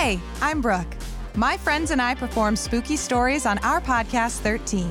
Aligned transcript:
Hey, 0.00 0.18
I'm 0.40 0.62
Brooke. 0.62 0.96
My 1.34 1.58
friends 1.58 1.90
and 1.90 2.00
I 2.00 2.14
perform 2.14 2.56
spooky 2.56 2.96
stories 2.96 3.44
on 3.44 3.58
our 3.58 3.82
podcast 3.82 4.38
13. 4.38 4.90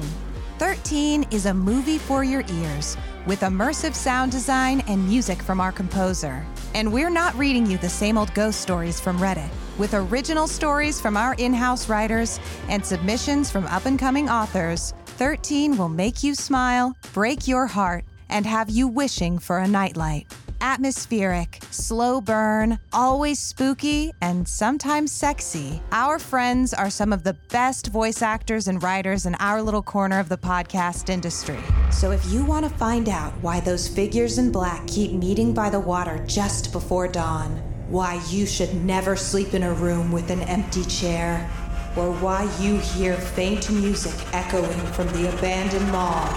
13 0.59 1.25
is 1.31 1.47
a 1.47 1.53
movie 1.53 1.97
for 1.97 2.23
your 2.23 2.43
ears 2.53 2.95
with 3.25 3.39
immersive 3.39 3.95
sound 3.95 4.31
design 4.31 4.81
and 4.81 5.03
music 5.07 5.41
from 5.41 5.59
our 5.59 5.71
composer. 5.71 6.45
And 6.75 6.93
we're 6.93 7.09
not 7.09 7.33
reading 7.39 7.65
you 7.65 7.79
the 7.79 7.89
same 7.89 8.19
old 8.19 8.31
ghost 8.35 8.61
stories 8.61 8.99
from 8.99 9.17
Reddit. 9.17 9.49
With 9.79 9.95
original 9.95 10.45
stories 10.45 11.01
from 11.01 11.17
our 11.17 11.33
in 11.39 11.55
house 11.55 11.89
writers 11.89 12.39
and 12.67 12.85
submissions 12.85 13.49
from 13.49 13.65
up 13.65 13.87
and 13.87 13.97
coming 13.97 14.29
authors, 14.29 14.93
13 15.17 15.75
will 15.75 15.89
make 15.89 16.21
you 16.21 16.35
smile, 16.35 16.95
break 17.13 17.47
your 17.47 17.65
heart, 17.65 18.05
and 18.29 18.45
have 18.45 18.69
you 18.69 18.87
wishing 18.87 19.39
for 19.39 19.57
a 19.57 19.67
nightlight. 19.67 20.31
Atmospheric, 20.61 21.59
slow 21.71 22.19
burn, 22.19 22.79
always 22.91 23.39
spooky, 23.39 24.11
and 24.21 24.47
sometimes 24.47 25.11
sexy. 25.11 25.81
Our 25.91 26.19
friends 26.19 26.73
are 26.73 26.89
some 26.89 27.13
of 27.13 27.23
the 27.23 27.37
best 27.49 27.87
voice 27.87 28.21
actors 28.21 28.67
and 28.67 28.83
writers 28.83 29.25
in 29.25 29.35
our 29.35 29.61
little 29.61 29.81
corner 29.81 30.19
of 30.19 30.27
the 30.27 30.37
podcast 30.37 31.09
industry. 31.09 31.59
So 31.91 32.11
if 32.11 32.25
you 32.25 32.43
want 32.43 32.67
to 32.67 32.77
find 32.77 33.07
out 33.07 33.31
why 33.41 33.61
those 33.61 33.87
figures 33.87 34.37
in 34.37 34.51
black 34.51 34.85
keep 34.85 35.13
meeting 35.13 35.53
by 35.53 35.69
the 35.69 35.79
water 35.79 36.23
just 36.27 36.73
before 36.73 37.07
dawn, 37.07 37.51
why 37.87 38.21
you 38.29 38.45
should 38.45 38.73
never 38.83 39.15
sleep 39.15 39.53
in 39.53 39.63
a 39.63 39.73
room 39.73 40.11
with 40.11 40.29
an 40.29 40.41
empty 40.41 40.83
chair, 40.85 41.49
or 41.95 42.11
why 42.13 42.43
you 42.59 42.77
hear 42.77 43.15
faint 43.15 43.69
music 43.71 44.13
echoing 44.33 44.79
from 44.93 45.07
the 45.07 45.33
abandoned 45.33 45.89
mall, 45.91 46.27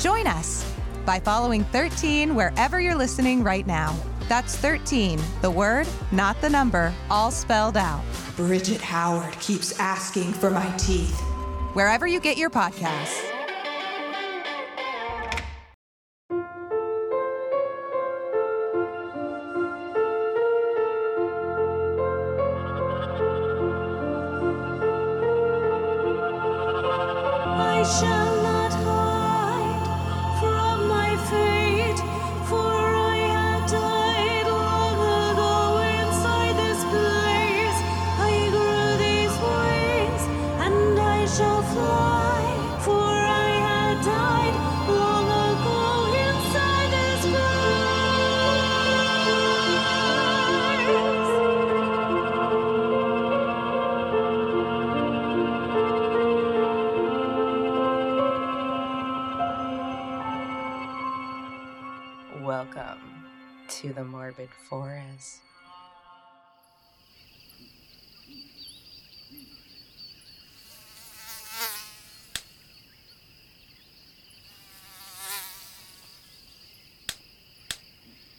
join 0.00 0.26
us 0.26 0.75
by 1.06 1.20
following 1.20 1.64
13 1.64 2.34
wherever 2.34 2.80
you're 2.80 2.96
listening 2.96 3.42
right 3.44 3.66
now. 3.66 3.96
That's 4.28 4.56
13, 4.56 5.20
the 5.40 5.50
word, 5.50 5.86
not 6.10 6.40
the 6.40 6.50
number, 6.50 6.92
all 7.08 7.30
spelled 7.30 7.76
out. 7.76 8.02
Bridget 8.36 8.80
Howard 8.80 9.38
keeps 9.38 9.78
asking 9.78 10.32
for 10.32 10.50
my 10.50 10.68
teeth. 10.76 11.18
Wherever 11.74 12.06
you 12.06 12.18
get 12.20 12.36
your 12.36 12.50
podcasts. 12.50 13.35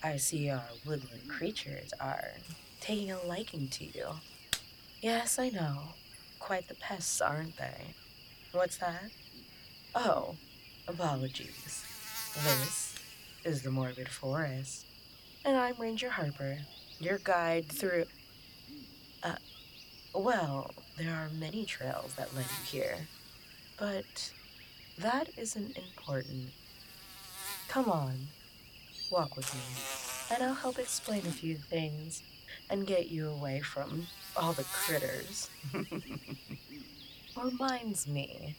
I 0.04 0.18
see 0.18 0.50
our 0.50 0.64
woodland 0.86 1.28
creatures 1.28 1.92
are 2.00 2.30
taking 2.80 3.12
a 3.12 3.22
liking 3.24 3.68
to 3.70 3.86
you. 3.86 4.06
Yes, 5.02 5.40
I 5.40 5.50
know. 5.50 5.80
Quite 6.40 6.68
the 6.68 6.76
pests, 6.76 7.20
aren't 7.20 7.58
they? 7.58 7.96
What's 8.52 8.78
that? 8.78 9.10
Oh, 9.96 10.36
apologies. 10.88 11.84
This 12.36 12.96
is 13.44 13.64
the 13.64 13.72
Morbid 13.72 14.08
Forest. 14.08 14.86
And 15.44 15.58
I'm 15.58 15.76
Ranger 15.80 16.10
Harper, 16.10 16.60
your 17.00 17.18
guide 17.20 17.68
through. 17.68 18.06
Uh, 19.24 19.36
well, 20.14 20.72
there 20.98 21.14
are 21.14 21.30
many 21.40 21.66
trails 21.66 22.14
that 22.18 22.36
lead 22.36 22.46
you 22.46 22.80
here. 22.80 22.98
But 23.80 24.32
that 25.00 25.30
isn't 25.38 25.78
important. 25.78 26.50
Come 27.68 27.90
on, 27.90 28.28
walk 29.12 29.36
with 29.36 29.54
me, 29.54 30.36
and 30.36 30.44
I'll 30.44 30.54
help 30.56 30.80
explain 30.80 31.20
a 31.26 31.32
few 31.32 31.56
things 31.56 32.22
and 32.70 32.86
get 32.88 33.08
you 33.10 33.30
away 33.30 33.62
from 33.62 34.08
all 34.36 34.54
the 34.54 34.64
critters. 34.66 35.50
Reminds 37.44 38.08
me, 38.08 38.56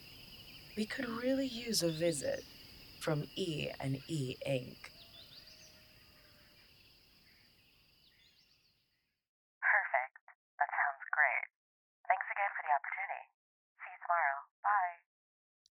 we 0.77 0.85
could 0.85 1.07
really 1.09 1.47
use 1.47 1.83
a 1.83 1.89
visit 1.91 2.43
from 2.99 3.25
E 3.35 3.69
and 3.79 3.99
E 4.07 4.37
Inc. 4.47 4.75
Perfect. 9.61 10.15
That 10.59 10.69
sounds 10.71 11.05
great. 11.11 11.45
Thanks 12.07 12.27
again 12.31 12.51
for 12.55 12.63
the 12.65 12.73
opportunity. 12.75 13.23
See 13.83 13.91
you 13.93 13.99
tomorrow. 14.03 14.37
Bye. 14.63 14.95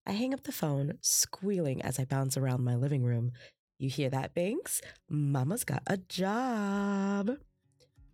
I 0.07 0.13
hang 0.17 0.33
up 0.33 0.43
the 0.43 0.51
phone, 0.51 0.97
squealing 1.01 1.81
as 1.81 1.99
I 1.99 2.05
bounce 2.05 2.37
around 2.37 2.63
my 2.63 2.75
living 2.75 3.03
room. 3.03 3.31
You 3.79 3.89
hear 3.89 4.09
that, 4.09 4.33
Binks? 4.33 4.81
Mama's 5.09 5.63
got 5.63 5.83
a 5.87 5.95
job. 5.95 7.37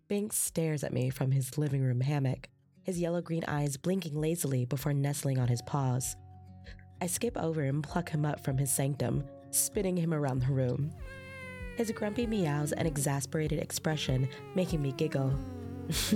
Binks 0.06 0.36
stares 0.36 0.84
at 0.84 0.92
me 0.92 1.10
from 1.10 1.32
his 1.32 1.58
living 1.58 1.82
room 1.82 2.02
hammock, 2.02 2.48
his 2.84 3.00
yellow 3.00 3.20
green 3.20 3.42
eyes 3.48 3.76
blinking 3.76 4.14
lazily 4.14 4.64
before 4.64 4.92
nestling 4.92 5.40
on 5.40 5.48
his 5.48 5.62
paws. 5.62 6.14
I 7.02 7.08
skip 7.08 7.36
over 7.36 7.62
and 7.62 7.82
pluck 7.82 8.08
him 8.10 8.24
up 8.24 8.44
from 8.44 8.58
his 8.58 8.70
sanctum, 8.70 9.24
spinning 9.50 9.96
him 9.96 10.14
around 10.14 10.42
the 10.42 10.52
room. 10.52 10.92
His 11.76 11.90
grumpy 11.90 12.28
meows 12.28 12.70
and 12.70 12.86
exasperated 12.86 13.58
expression 13.58 14.28
making 14.54 14.80
me 14.80 14.92
giggle. 14.92 15.34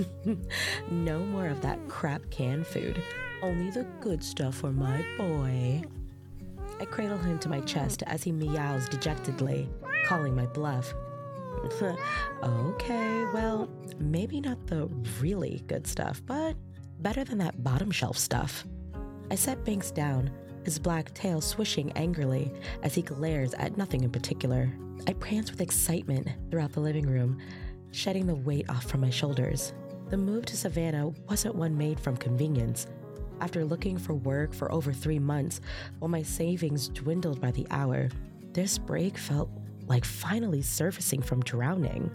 no 0.89 1.19
more 1.19 1.47
of 1.47 1.61
that 1.61 1.77
crap 1.89 2.21
canned 2.31 2.67
food. 2.67 3.03
Only 3.41 3.69
the 3.69 3.85
good 3.99 4.23
stuff 4.23 4.55
for 4.55 4.71
my 4.71 5.05
boy. 5.17 5.83
I 6.81 6.85
cradle 6.85 7.19
him 7.19 7.37
to 7.39 7.49
my 7.49 7.59
chest 7.59 8.01
as 8.07 8.23
he 8.23 8.31
meows 8.31 8.89
dejectedly, 8.89 9.69
calling 10.03 10.35
my 10.35 10.47
bluff. 10.47 10.91
okay, 12.43 13.25
well, 13.35 13.69
maybe 13.99 14.41
not 14.41 14.65
the 14.65 14.87
really 15.19 15.63
good 15.67 15.85
stuff, 15.85 16.23
but 16.25 16.55
better 16.97 17.23
than 17.23 17.37
that 17.37 17.63
bottom 17.63 17.91
shelf 17.91 18.17
stuff. 18.17 18.65
I 19.29 19.35
set 19.35 19.63
Binks 19.63 19.91
down, 19.91 20.31
his 20.65 20.79
black 20.79 21.13
tail 21.13 21.39
swishing 21.39 21.91
angrily 21.91 22.51
as 22.81 22.95
he 22.95 23.03
glares 23.03 23.53
at 23.53 23.77
nothing 23.77 24.03
in 24.03 24.09
particular. 24.09 24.67
I 25.07 25.13
prance 25.13 25.51
with 25.51 25.61
excitement 25.61 26.29
throughout 26.49 26.73
the 26.73 26.79
living 26.79 27.05
room, 27.05 27.37
shedding 27.91 28.25
the 28.25 28.33
weight 28.33 28.67
off 28.71 28.85
from 28.85 29.01
my 29.01 29.11
shoulders. 29.11 29.73
The 30.09 30.17
move 30.17 30.47
to 30.47 30.57
Savannah 30.57 31.09
wasn't 31.29 31.53
one 31.53 31.77
made 31.77 31.99
from 31.99 32.17
convenience. 32.17 32.87
After 33.41 33.65
looking 33.65 33.97
for 33.97 34.13
work 34.13 34.53
for 34.53 34.71
over 34.71 34.93
three 34.93 35.17
months, 35.17 35.61
while 35.97 36.09
my 36.09 36.21
savings 36.21 36.87
dwindled 36.89 37.41
by 37.41 37.49
the 37.49 37.65
hour, 37.71 38.07
this 38.53 38.77
break 38.77 39.17
felt 39.17 39.49
like 39.87 40.05
finally 40.05 40.61
surfacing 40.61 41.23
from 41.23 41.41
drowning. 41.41 42.11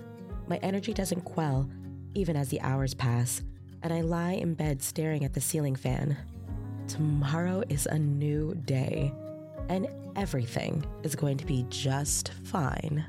My 0.46 0.58
energy 0.58 0.94
doesn't 0.94 1.22
quell, 1.22 1.68
even 2.14 2.36
as 2.36 2.48
the 2.48 2.60
hours 2.60 2.94
pass, 2.94 3.42
and 3.82 3.92
I 3.92 4.02
lie 4.02 4.34
in 4.34 4.54
bed 4.54 4.80
staring 4.80 5.24
at 5.24 5.34
the 5.34 5.40
ceiling 5.40 5.74
fan. 5.74 6.16
Tomorrow 6.86 7.64
is 7.68 7.86
a 7.86 7.98
new 7.98 8.54
day, 8.54 9.12
and 9.68 9.88
everything 10.14 10.86
is 11.02 11.16
going 11.16 11.38
to 11.38 11.44
be 11.44 11.66
just 11.68 12.32
fine. 12.44 13.04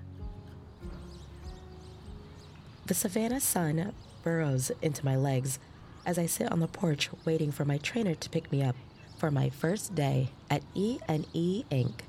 The 2.88 2.96
Savannah 2.96 3.42
sun 3.42 3.94
burrows 4.24 4.72
into 4.82 5.06
my 5.06 5.18
legs 5.18 5.60
as 6.08 6.18
I 6.18 6.26
sit 6.26 6.50
on 6.52 6.62
the 6.62 6.68
porch 6.68 7.10
waiting 7.26 7.52
for 7.52 7.66
my 7.66 7.78
trainer 7.78 8.16
to 8.16 8.30
pick 8.30 8.50
me 8.50 8.64
up 8.64 8.78
for 9.18 9.30
my 9.30 9.50
first 9.50 9.94
day 9.94 10.30
at 10.50 10.64
E 10.74 11.00
and 11.08 11.28
E 11.34 11.66
Inc. 11.70 12.00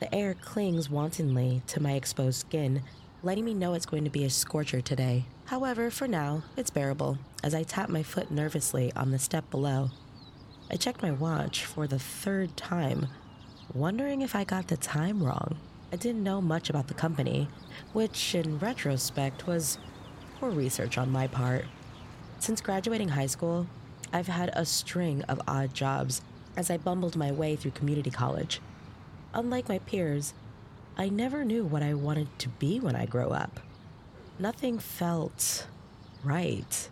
The 0.00 0.12
air 0.12 0.34
clings 0.34 0.88
wantonly 0.88 1.62
to 1.68 1.80
my 1.80 1.92
exposed 1.92 2.40
skin, 2.40 2.82
letting 3.22 3.44
me 3.44 3.52
know 3.52 3.74
it's 3.74 3.86
going 3.86 4.04
to 4.04 4.10
be 4.10 4.24
a 4.24 4.30
scorcher 4.30 4.80
today. 4.80 5.26
However, 5.44 5.90
for 5.90 6.08
now, 6.08 6.42
it's 6.56 6.70
bearable 6.70 7.18
as 7.44 7.54
I 7.54 7.64
tap 7.64 7.90
my 7.90 8.02
foot 8.02 8.30
nervously 8.30 8.90
on 8.96 9.10
the 9.10 9.18
step 9.18 9.48
below. 9.50 9.90
I 10.70 10.76
checked 10.76 11.02
my 11.02 11.10
watch 11.10 11.66
for 11.66 11.86
the 11.86 11.98
third 11.98 12.56
time, 12.56 13.08
wondering 13.74 14.22
if 14.22 14.34
I 14.34 14.44
got 14.44 14.68
the 14.68 14.78
time 14.78 15.22
wrong. 15.22 15.58
I 15.92 15.96
didn't 15.96 16.24
know 16.24 16.40
much 16.40 16.70
about 16.70 16.88
the 16.88 16.94
company, 16.94 17.48
which 17.92 18.34
in 18.34 18.58
retrospect 18.58 19.46
was 19.46 19.76
poor 20.40 20.50
research 20.50 20.96
on 20.96 21.10
my 21.10 21.26
part. 21.26 21.66
Since 22.42 22.60
graduating 22.60 23.10
high 23.10 23.26
school, 23.26 23.68
I've 24.12 24.26
had 24.26 24.50
a 24.54 24.66
string 24.66 25.22
of 25.28 25.40
odd 25.46 25.74
jobs 25.74 26.22
as 26.56 26.72
I 26.72 26.76
bumbled 26.76 27.14
my 27.14 27.30
way 27.30 27.54
through 27.54 27.70
community 27.70 28.10
college. 28.10 28.60
Unlike 29.32 29.68
my 29.68 29.78
peers, 29.78 30.34
I 30.96 31.08
never 31.08 31.44
knew 31.44 31.64
what 31.64 31.84
I 31.84 31.94
wanted 31.94 32.36
to 32.40 32.48
be 32.48 32.80
when 32.80 32.96
I 32.96 33.06
grow 33.06 33.28
up. 33.28 33.60
Nothing 34.40 34.80
felt 34.80 35.68
right. 36.24 36.90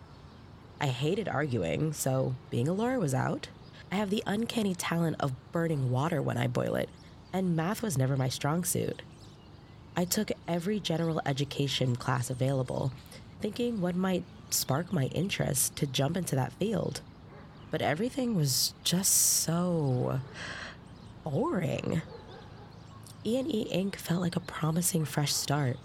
I 0.79 0.87
hated 0.87 1.27
arguing, 1.27 1.91
so 1.91 2.33
being 2.49 2.69
a 2.69 2.73
lawyer 2.73 2.97
was 2.97 3.13
out. 3.13 3.49
I 3.91 3.95
have 3.95 4.09
the 4.09 4.23
uncanny 4.25 4.73
talent 4.73 5.17
of 5.19 5.35
burning 5.51 5.91
water 5.91 6.21
when 6.21 6.37
I 6.37 6.47
boil 6.47 6.75
it, 6.75 6.87
and 7.33 7.57
math 7.57 7.81
was 7.81 7.97
never 7.97 8.15
my 8.15 8.29
strong 8.29 8.63
suit. 8.63 9.01
I 9.97 10.05
took 10.05 10.31
every 10.47 10.79
general 10.79 11.21
education 11.25 11.97
class 11.97 12.29
available, 12.29 12.93
thinking 13.41 13.81
what 13.81 13.97
might 13.97 14.23
spark 14.53 14.91
my 14.91 15.05
interest 15.05 15.75
to 15.77 15.87
jump 15.87 16.17
into 16.17 16.35
that 16.35 16.53
field. 16.53 17.01
But 17.69 17.81
everything 17.81 18.35
was 18.35 18.73
just 18.83 19.13
so 19.13 20.19
boring. 21.23 22.01
E&E 23.23 23.67
Inc. 23.71 23.95
felt 23.95 24.21
like 24.21 24.35
a 24.35 24.41
promising 24.41 25.05
fresh 25.05 25.33
start. 25.33 25.77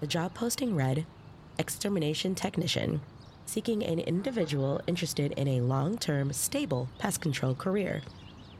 The 0.00 0.06
job 0.06 0.34
posting 0.34 0.76
read 0.76 1.04
Extermination 1.58 2.34
Technician, 2.34 3.00
seeking 3.46 3.82
an 3.84 3.98
individual 3.98 4.80
interested 4.86 5.32
in 5.32 5.48
a 5.48 5.60
long 5.60 5.98
term, 5.98 6.32
stable 6.32 6.88
pest 6.98 7.20
control 7.20 7.54
career. 7.54 8.02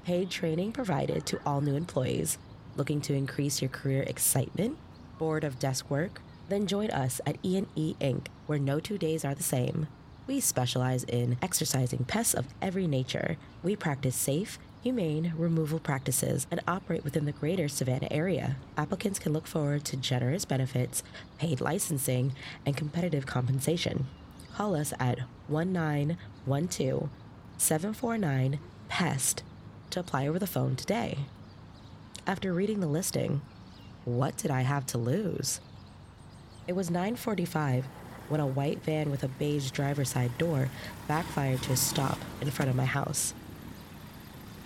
Paid 0.04 0.30
training 0.30 0.72
provided 0.72 1.24
to 1.26 1.40
all 1.46 1.60
new 1.60 1.76
employees 1.76 2.38
looking 2.76 3.00
to 3.02 3.14
increase 3.14 3.62
your 3.62 3.68
career 3.68 4.02
excitement, 4.02 4.76
bored 5.18 5.44
of 5.44 5.58
desk 5.58 5.90
work, 5.90 6.20
then 6.48 6.66
join 6.66 6.90
us 6.90 7.20
at 7.26 7.38
E&E 7.42 7.96
Inc., 8.00 8.26
where 8.46 8.58
no 8.58 8.80
two 8.80 8.98
days 8.98 9.24
are 9.24 9.34
the 9.34 9.42
same. 9.42 9.86
We 10.26 10.40
specialize 10.40 11.04
in 11.04 11.36
exorcising 11.42 12.04
pests 12.04 12.34
of 12.34 12.46
every 12.62 12.86
nature. 12.86 13.36
We 13.62 13.76
practice 13.76 14.16
safe, 14.16 14.58
humane 14.82 15.32
removal 15.36 15.78
practices 15.78 16.46
and 16.50 16.60
operate 16.68 17.04
within 17.04 17.24
the 17.24 17.32
greater 17.32 17.68
Savannah 17.68 18.08
area. 18.10 18.56
Applicants 18.76 19.18
can 19.18 19.32
look 19.32 19.46
forward 19.46 19.84
to 19.86 19.96
generous 19.96 20.44
benefits, 20.44 21.02
paid 21.38 21.60
licensing, 21.60 22.32
and 22.66 22.76
competitive 22.76 23.26
compensation. 23.26 24.06
Call 24.54 24.76
us 24.76 24.92
at 25.00 25.20
1912 25.48 27.08
749 27.56 28.58
PEST 28.88 29.42
to 29.90 30.00
apply 30.00 30.28
over 30.28 30.38
the 30.38 30.46
phone 30.46 30.76
today. 30.76 31.18
After 32.26 32.52
reading 32.52 32.80
the 32.80 32.86
listing, 32.86 33.40
what 34.04 34.36
did 34.36 34.50
I 34.50 34.62
have 34.62 34.86
to 34.86 34.98
lose? 34.98 35.60
It 36.66 36.74
was 36.74 36.90
9:45 36.90 37.84
when 38.28 38.40
a 38.40 38.46
white 38.46 38.82
van 38.82 39.10
with 39.10 39.22
a 39.22 39.28
beige 39.28 39.70
driver's 39.70 40.10
side 40.10 40.36
door 40.38 40.70
backfired 41.06 41.62
to 41.62 41.72
a 41.72 41.76
stop 41.76 42.18
in 42.40 42.50
front 42.50 42.70
of 42.70 42.76
my 42.76 42.86
house. 42.86 43.34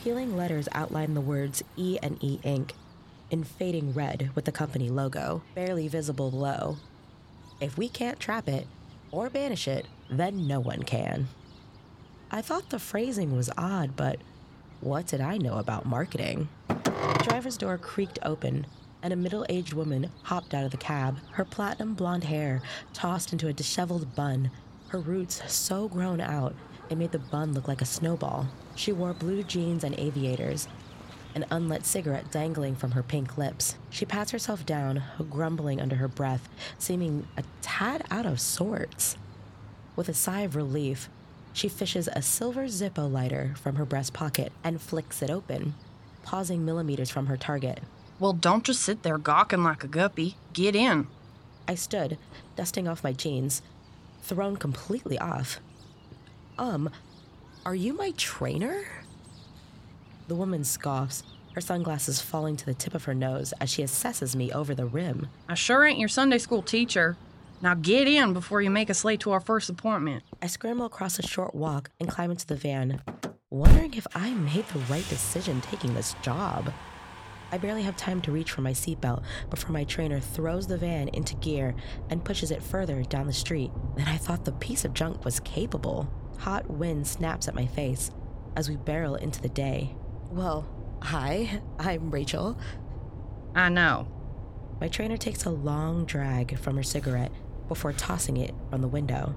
Peeling 0.03 0.37
letters 0.37 0.69
outlined 0.73 1.17
the 1.17 1.21
words 1.21 1.63
E 1.77 1.99
and 2.01 2.23
E 2.23 2.39
Inc. 2.45 2.71
in 3.31 3.43
fading 3.43 3.93
red 3.93 4.31
with 4.37 4.45
the 4.45 4.53
company 4.53 4.89
logo, 4.89 5.43
barely 5.57 5.89
visible 5.89 6.31
below. 6.31 6.77
If 7.61 7.77
we 7.77 7.89
can't 7.89 8.21
trap 8.21 8.49
it 8.49 8.69
or 9.11 9.29
banish 9.29 9.67
it, 9.67 9.87
then 10.09 10.47
no 10.47 10.61
one 10.61 10.85
can. 10.85 11.29
I 12.31 12.43
thought 12.43 12.71
the 12.71 12.79
phrasing 12.79 13.37
was 13.37 13.51
odd, 13.59 13.97
but 13.97 14.21
what 14.81 15.09
did 15.09 15.21
I 15.21 15.37
know 15.37 15.59
about 15.59 15.85
marketing? 15.85 16.49
The 16.69 17.25
driver's 17.25 17.57
door 17.57 17.77
creaked 17.77 18.21
open, 18.23 18.67
and 19.03 19.13
a 19.13 19.17
middle 19.17 19.47
aged 19.49 19.73
woman 19.73 20.11
hopped 20.23 20.55
out 20.55 20.65
of 20.65 20.71
the 20.71 20.77
cab, 20.77 21.19
her 21.33 21.45
platinum 21.45 21.95
blonde 21.95 22.25
hair 22.25 22.63
tossed 22.93 23.33
into 23.33 23.49
a 23.49 23.53
disheveled 23.53 24.15
bun, 24.15 24.51
her 24.89 25.01
roots 25.01 25.41
so 25.53 25.89
grown 25.89 26.21
out 26.21 26.55
it 26.91 26.97
made 26.97 27.13
the 27.13 27.19
bun 27.19 27.53
look 27.53 27.69
like 27.69 27.83
a 27.83 27.87
snowball. 27.87 28.49
She 28.75 28.93
wore 28.93 29.13
blue 29.13 29.43
jeans 29.43 29.85
and 29.85 29.99
aviators, 29.99 30.69
an 31.35 31.45
unlit 31.51 31.85
cigarette 31.85 32.31
dangling 32.31 32.77
from 32.77 32.93
her 32.93 33.03
pink 33.03 33.37
lips. 33.37 33.77
She 33.91 34.07
pats 34.07 34.31
herself 34.31 34.65
down, 34.65 35.03
grumbling 35.31 35.81
under 35.81 35.97
her 35.97 36.09
breath, 36.09 36.49
seeming 36.79 37.27
a 37.37 37.45
tad 37.61 38.05
out 38.11 38.25
of 38.27 38.41
sorts. 38.41 39.17
With 39.97 40.09
a 40.09 40.15
sigh 40.15 40.41
of 40.41 40.57
relief, 40.57 41.11
she 41.53 41.69
fishes 41.69 42.09
a 42.13 42.23
silver 42.23 42.65
Zippo 42.65 43.11
lighter 43.11 43.55
from 43.57 43.77
her 43.77 43.85
breast 43.85 44.13
pocket 44.15 44.53
and 44.65 44.81
flicks 44.81 45.23
it 45.23 45.31
open, 45.31 45.75
pausing 46.23 46.65
millimeters 46.65 47.11
from 47.11 47.27
her 47.27 47.37
target. 47.37 47.83
Well, 48.21 48.33
don't 48.33 48.65
just 48.65 48.83
sit 48.83 49.03
there 49.03 49.19
gawking 49.19 49.63
like 49.63 49.85
a 49.85 49.89
guppy. 49.89 50.37
Get 50.53 50.75
in. 50.75 51.07
I 51.69 51.75
stood, 51.77 52.19
dusting 52.57 52.89
off 52.89 53.05
my 53.05 53.13
jeans, 53.13 53.63
thrown 54.23 54.57
completely 54.57 55.19
off. 55.19 55.61
Um, 56.59 56.91
are 57.65 57.75
you 57.75 57.93
my 57.93 58.13
trainer? 58.17 58.83
The 60.27 60.35
woman 60.35 60.65
scoffs, 60.65 61.23
her 61.55 61.61
sunglasses 61.61 62.21
falling 62.21 62.57
to 62.57 62.67
the 62.67 62.75
tip 62.75 62.95
of 62.95 63.05
her 63.05 63.15
nose 63.15 63.53
as 63.61 63.71
she 63.71 63.83
assesses 63.83 64.35
me 64.35 64.53
over 64.53 64.75
the 64.75 64.87
rim. 64.87 65.29
I 65.49 65.55
sure 65.55 65.85
ain't 65.85 65.99
your 65.99 66.09
Sunday 66.09 66.39
school 66.39 66.63
teacher. 66.63 67.17
Now 67.61 67.75
get 67.75 68.09
in 68.09 68.33
before 68.33 68.63
you 68.63 68.71
make 68.71 68.91
us 68.91 69.05
late 69.05 69.21
to 69.21 69.31
our 69.31 69.41
first 69.41 69.69
appointment. 69.69 70.25
I 70.43 70.47
scramble 70.47 70.87
across 70.87 71.19
a 71.19 71.27
short 71.27 71.55
walk 71.55 71.91
and 72.01 72.09
climb 72.09 72.31
into 72.31 72.47
the 72.47 72.57
van, 72.57 73.01
wondering 73.51 73.95
if 73.95 74.07
I 74.15 74.31
made 74.31 74.67
the 74.69 74.81
right 74.91 75.09
decision 75.09 75.61
taking 75.61 75.95
this 75.95 76.15
job. 76.23 76.73
I 77.51 77.57
barely 77.59 77.83
have 77.83 77.97
time 77.97 78.21
to 78.23 78.33
reach 78.33 78.53
for 78.53 78.61
my 78.61 78.73
seatbelt 78.73 79.23
before 79.49 79.73
my 79.73 79.85
trainer 79.85 80.21
throws 80.21 80.67
the 80.67 80.77
van 80.77 81.09
into 81.09 81.35
gear 81.37 81.75
and 82.11 82.25
pushes 82.25 82.51
it 82.51 82.63
further 82.63 83.03
down 83.03 83.27
the 83.27 83.33
street 83.33 83.71
than 83.97 84.07
I 84.07 84.19
thought 84.19 84.45
the 84.45 84.53
piece 84.53 84.85
of 84.85 84.93
junk 84.93 85.25
was 85.25 85.41
capable. 85.41 86.09
Hot 86.41 86.71
wind 86.71 87.07
snaps 87.07 87.49
at 87.49 87.55
my 87.55 87.67
face 87.67 88.11
as 88.55 88.69
we 88.69 88.77
barrel 88.77 89.15
into 89.15 89.41
the 89.41 89.49
day. 89.49 89.97
Well, 90.31 90.69
hi, 91.03 91.63
I'm 91.79 92.11
Rachel. 92.11 92.59
I 93.55 93.71
know. 93.71 94.09
My 94.81 94.89
trainer 94.89 95.17
takes 95.17 95.45
a 95.45 95.51
long 95.51 96.05
drag 96.05 96.59
from 96.59 96.77
her 96.77 96.83
cigarette 96.83 97.33
before 97.67 97.93
tossing 97.93 98.37
it 98.37 98.55
from 98.71 98.83
the 98.83 98.89
window. 98.89 99.35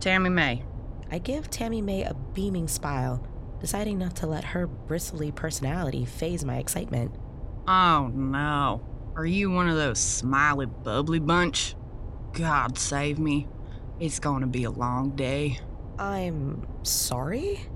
Tammy 0.00 0.28
May. 0.28 0.64
I 1.10 1.18
give 1.18 1.50
Tammy 1.50 1.80
May 1.80 2.02
a 2.02 2.14
beaming 2.34 2.66
smile, 2.66 3.24
deciding 3.60 3.98
not 3.98 4.16
to 4.16 4.26
let 4.26 4.44
her 4.44 4.66
bristly 4.66 5.30
personality 5.30 6.04
phase 6.04 6.44
my 6.44 6.56
excitement. 6.56 7.14
Oh 7.66 8.10
no. 8.12 8.82
Are 9.16 9.24
you 9.24 9.50
one 9.50 9.68
of 9.68 9.76
those 9.76 9.98
smiley, 9.98 10.66
bubbly 10.66 11.18
bunch? 11.18 11.76
God 12.32 12.76
save 12.76 13.18
me. 13.18 13.46
It's 14.00 14.18
gonna 14.18 14.46
be 14.46 14.64
a 14.64 14.70
long 14.70 15.16
day. 15.16 15.60
I'm 15.98 16.66
sorry? 16.82 17.68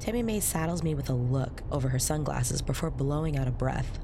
Tammy 0.00 0.22
May 0.22 0.40
saddles 0.40 0.82
me 0.82 0.94
with 0.94 1.10
a 1.10 1.14
look 1.14 1.62
over 1.70 1.88
her 1.90 1.98
sunglasses 1.98 2.62
before 2.62 2.90
blowing 2.90 3.36
out 3.36 3.46
a 3.46 3.52
breath. 3.52 4.00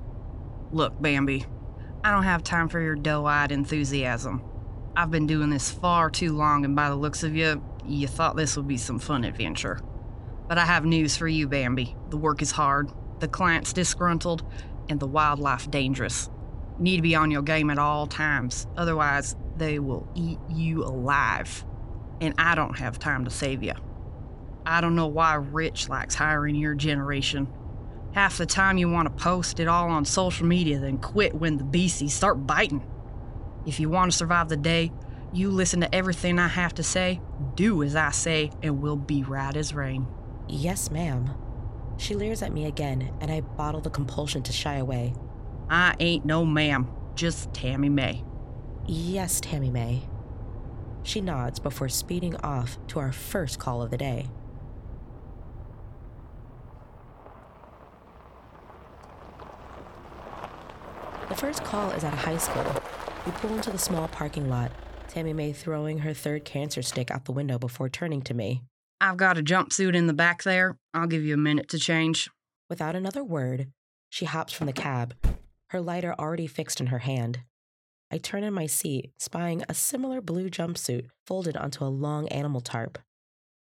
Look, 0.70 1.00
Bambi, 1.00 1.46
I 2.04 2.10
don't 2.10 2.24
have 2.24 2.44
time 2.44 2.68
for 2.68 2.80
your 2.80 2.94
doe 2.94 3.24
eyed 3.24 3.50
enthusiasm. 3.50 4.42
I've 4.94 5.10
been 5.10 5.26
doing 5.26 5.50
this 5.50 5.70
far 5.70 6.10
too 6.10 6.36
long, 6.36 6.64
and 6.64 6.76
by 6.76 6.90
the 6.90 6.96
looks 6.96 7.22
of 7.22 7.34
you, 7.34 7.62
you 7.86 8.06
thought 8.06 8.36
this 8.36 8.56
would 8.56 8.68
be 8.68 8.76
some 8.76 8.98
fun 8.98 9.24
adventure. 9.24 9.80
But 10.48 10.58
I 10.58 10.66
have 10.66 10.84
news 10.84 11.16
for 11.16 11.26
you, 11.26 11.48
Bambi. 11.48 11.96
The 12.10 12.16
work 12.16 12.42
is 12.42 12.50
hard, 12.52 12.90
the 13.20 13.28
client's 13.28 13.72
disgruntled, 13.72 14.44
and 14.88 15.00
the 15.00 15.06
wildlife 15.06 15.70
dangerous. 15.70 16.30
You 16.78 16.84
need 16.84 16.96
to 16.96 17.02
be 17.02 17.14
on 17.14 17.30
your 17.30 17.42
game 17.42 17.70
at 17.70 17.78
all 17.78 18.06
times, 18.06 18.66
otherwise, 18.76 19.36
they 19.56 19.78
will 19.78 20.06
eat 20.14 20.38
you 20.50 20.84
alive. 20.84 21.64
And 22.20 22.34
I 22.38 22.54
don't 22.54 22.78
have 22.78 22.98
time 22.98 23.24
to 23.24 23.30
save 23.30 23.62
you. 23.62 23.72
I 24.64 24.80
don't 24.80 24.96
know 24.96 25.06
why 25.06 25.34
Rich 25.34 25.88
likes 25.88 26.14
hiring 26.14 26.56
your 26.56 26.74
generation. 26.74 27.48
Half 28.12 28.38
the 28.38 28.46
time 28.46 28.78
you 28.78 28.90
want 28.90 29.06
to 29.06 29.22
post 29.22 29.60
it 29.60 29.68
all 29.68 29.88
on 29.88 30.04
social 30.04 30.46
media, 30.46 30.78
then 30.78 30.98
quit 30.98 31.34
when 31.34 31.58
the 31.58 31.64
beasties 31.64 32.14
start 32.14 32.46
biting. 32.46 32.84
If 33.66 33.78
you 33.78 33.88
want 33.88 34.10
to 34.10 34.16
survive 34.16 34.48
the 34.48 34.56
day, 34.56 34.92
you 35.32 35.50
listen 35.50 35.80
to 35.80 35.94
everything 35.94 36.38
I 36.38 36.48
have 36.48 36.74
to 36.74 36.82
say, 36.82 37.20
do 37.54 37.82
as 37.82 37.94
I 37.94 38.10
say, 38.10 38.50
and 38.62 38.80
we'll 38.80 38.96
be 38.96 39.22
right 39.22 39.54
as 39.54 39.74
rain. 39.74 40.06
Yes, 40.48 40.90
ma'am. 40.90 41.30
She 41.98 42.14
leers 42.14 42.42
at 42.42 42.52
me 42.52 42.66
again, 42.66 43.12
and 43.20 43.30
I 43.30 43.40
bottle 43.40 43.80
the 43.80 43.90
compulsion 43.90 44.42
to 44.44 44.52
shy 44.52 44.76
away. 44.76 45.14
I 45.68 45.94
ain't 45.98 46.24
no 46.24 46.44
ma'am, 46.44 46.88
just 47.14 47.52
Tammy 47.52 47.88
May. 47.88 48.22
Yes, 48.86 49.40
Tammy 49.40 49.70
May. 49.70 50.02
She 51.02 51.20
nods 51.20 51.58
before 51.58 51.88
speeding 51.88 52.36
off 52.36 52.78
to 52.88 52.98
our 52.98 53.12
first 53.12 53.58
call 53.58 53.82
of 53.82 53.90
the 53.90 53.96
day. 53.96 54.28
The 61.28 61.34
first 61.34 61.64
call 61.64 61.90
is 61.90 62.04
at 62.04 62.12
a 62.12 62.16
high 62.16 62.38
school. 62.38 62.82
We 63.24 63.32
pull 63.32 63.54
into 63.54 63.70
the 63.70 63.78
small 63.78 64.08
parking 64.08 64.48
lot, 64.48 64.70
Tammy 65.08 65.32
May 65.32 65.52
throwing 65.52 65.98
her 65.98 66.14
third 66.14 66.44
cancer 66.44 66.82
stick 66.82 67.10
out 67.10 67.24
the 67.24 67.32
window 67.32 67.58
before 67.58 67.88
turning 67.88 68.22
to 68.22 68.34
me. 68.34 68.62
I've 69.00 69.18
got 69.18 69.36
a 69.36 69.42
jumpsuit 69.42 69.94
in 69.94 70.06
the 70.06 70.14
back 70.14 70.42
there. 70.42 70.78
I'll 70.94 71.06
give 71.06 71.22
you 71.22 71.34
a 71.34 71.38
minute 71.38 71.68
to 71.68 71.78
change. 71.78 72.30
Without 72.70 72.96
another 72.96 73.22
word, 73.22 73.68
she 74.08 74.24
hops 74.24 74.52
from 74.52 74.66
the 74.66 74.72
cab, 74.72 75.14
her 75.70 75.80
lighter 75.80 76.14
already 76.18 76.46
fixed 76.46 76.80
in 76.80 76.86
her 76.86 77.00
hand. 77.00 77.40
I 78.10 78.18
turn 78.18 78.42
in 78.42 78.54
my 78.54 78.66
seat, 78.66 79.12
spying 79.18 79.62
a 79.68 79.74
similar 79.74 80.20
blue 80.20 80.48
jumpsuit 80.48 81.08
folded 81.26 81.56
onto 81.56 81.84
a 81.84 81.86
long 81.86 82.28
animal 82.28 82.60
tarp. 82.60 82.98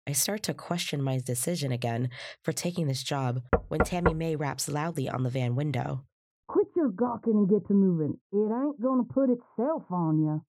I 0.06 0.12
start 0.12 0.42
to 0.44 0.54
question 0.54 1.02
my 1.02 1.18
decision 1.18 1.72
again 1.72 2.10
for 2.44 2.52
taking 2.52 2.86
this 2.86 3.02
job 3.02 3.42
when 3.68 3.80
Tammy 3.80 4.14
May 4.14 4.36
raps 4.36 4.68
loudly 4.68 5.08
on 5.08 5.22
the 5.22 5.30
van 5.30 5.56
window. 5.56 6.04
Quit 6.46 6.68
your 6.76 6.90
gawking 6.90 7.34
and 7.34 7.48
get 7.48 7.66
to 7.66 7.74
moving. 7.74 8.18
It 8.32 8.36
ain't 8.36 8.80
gonna 8.80 9.04
put 9.04 9.30
itself 9.30 9.82
on 9.90 10.18
you. 10.20 10.42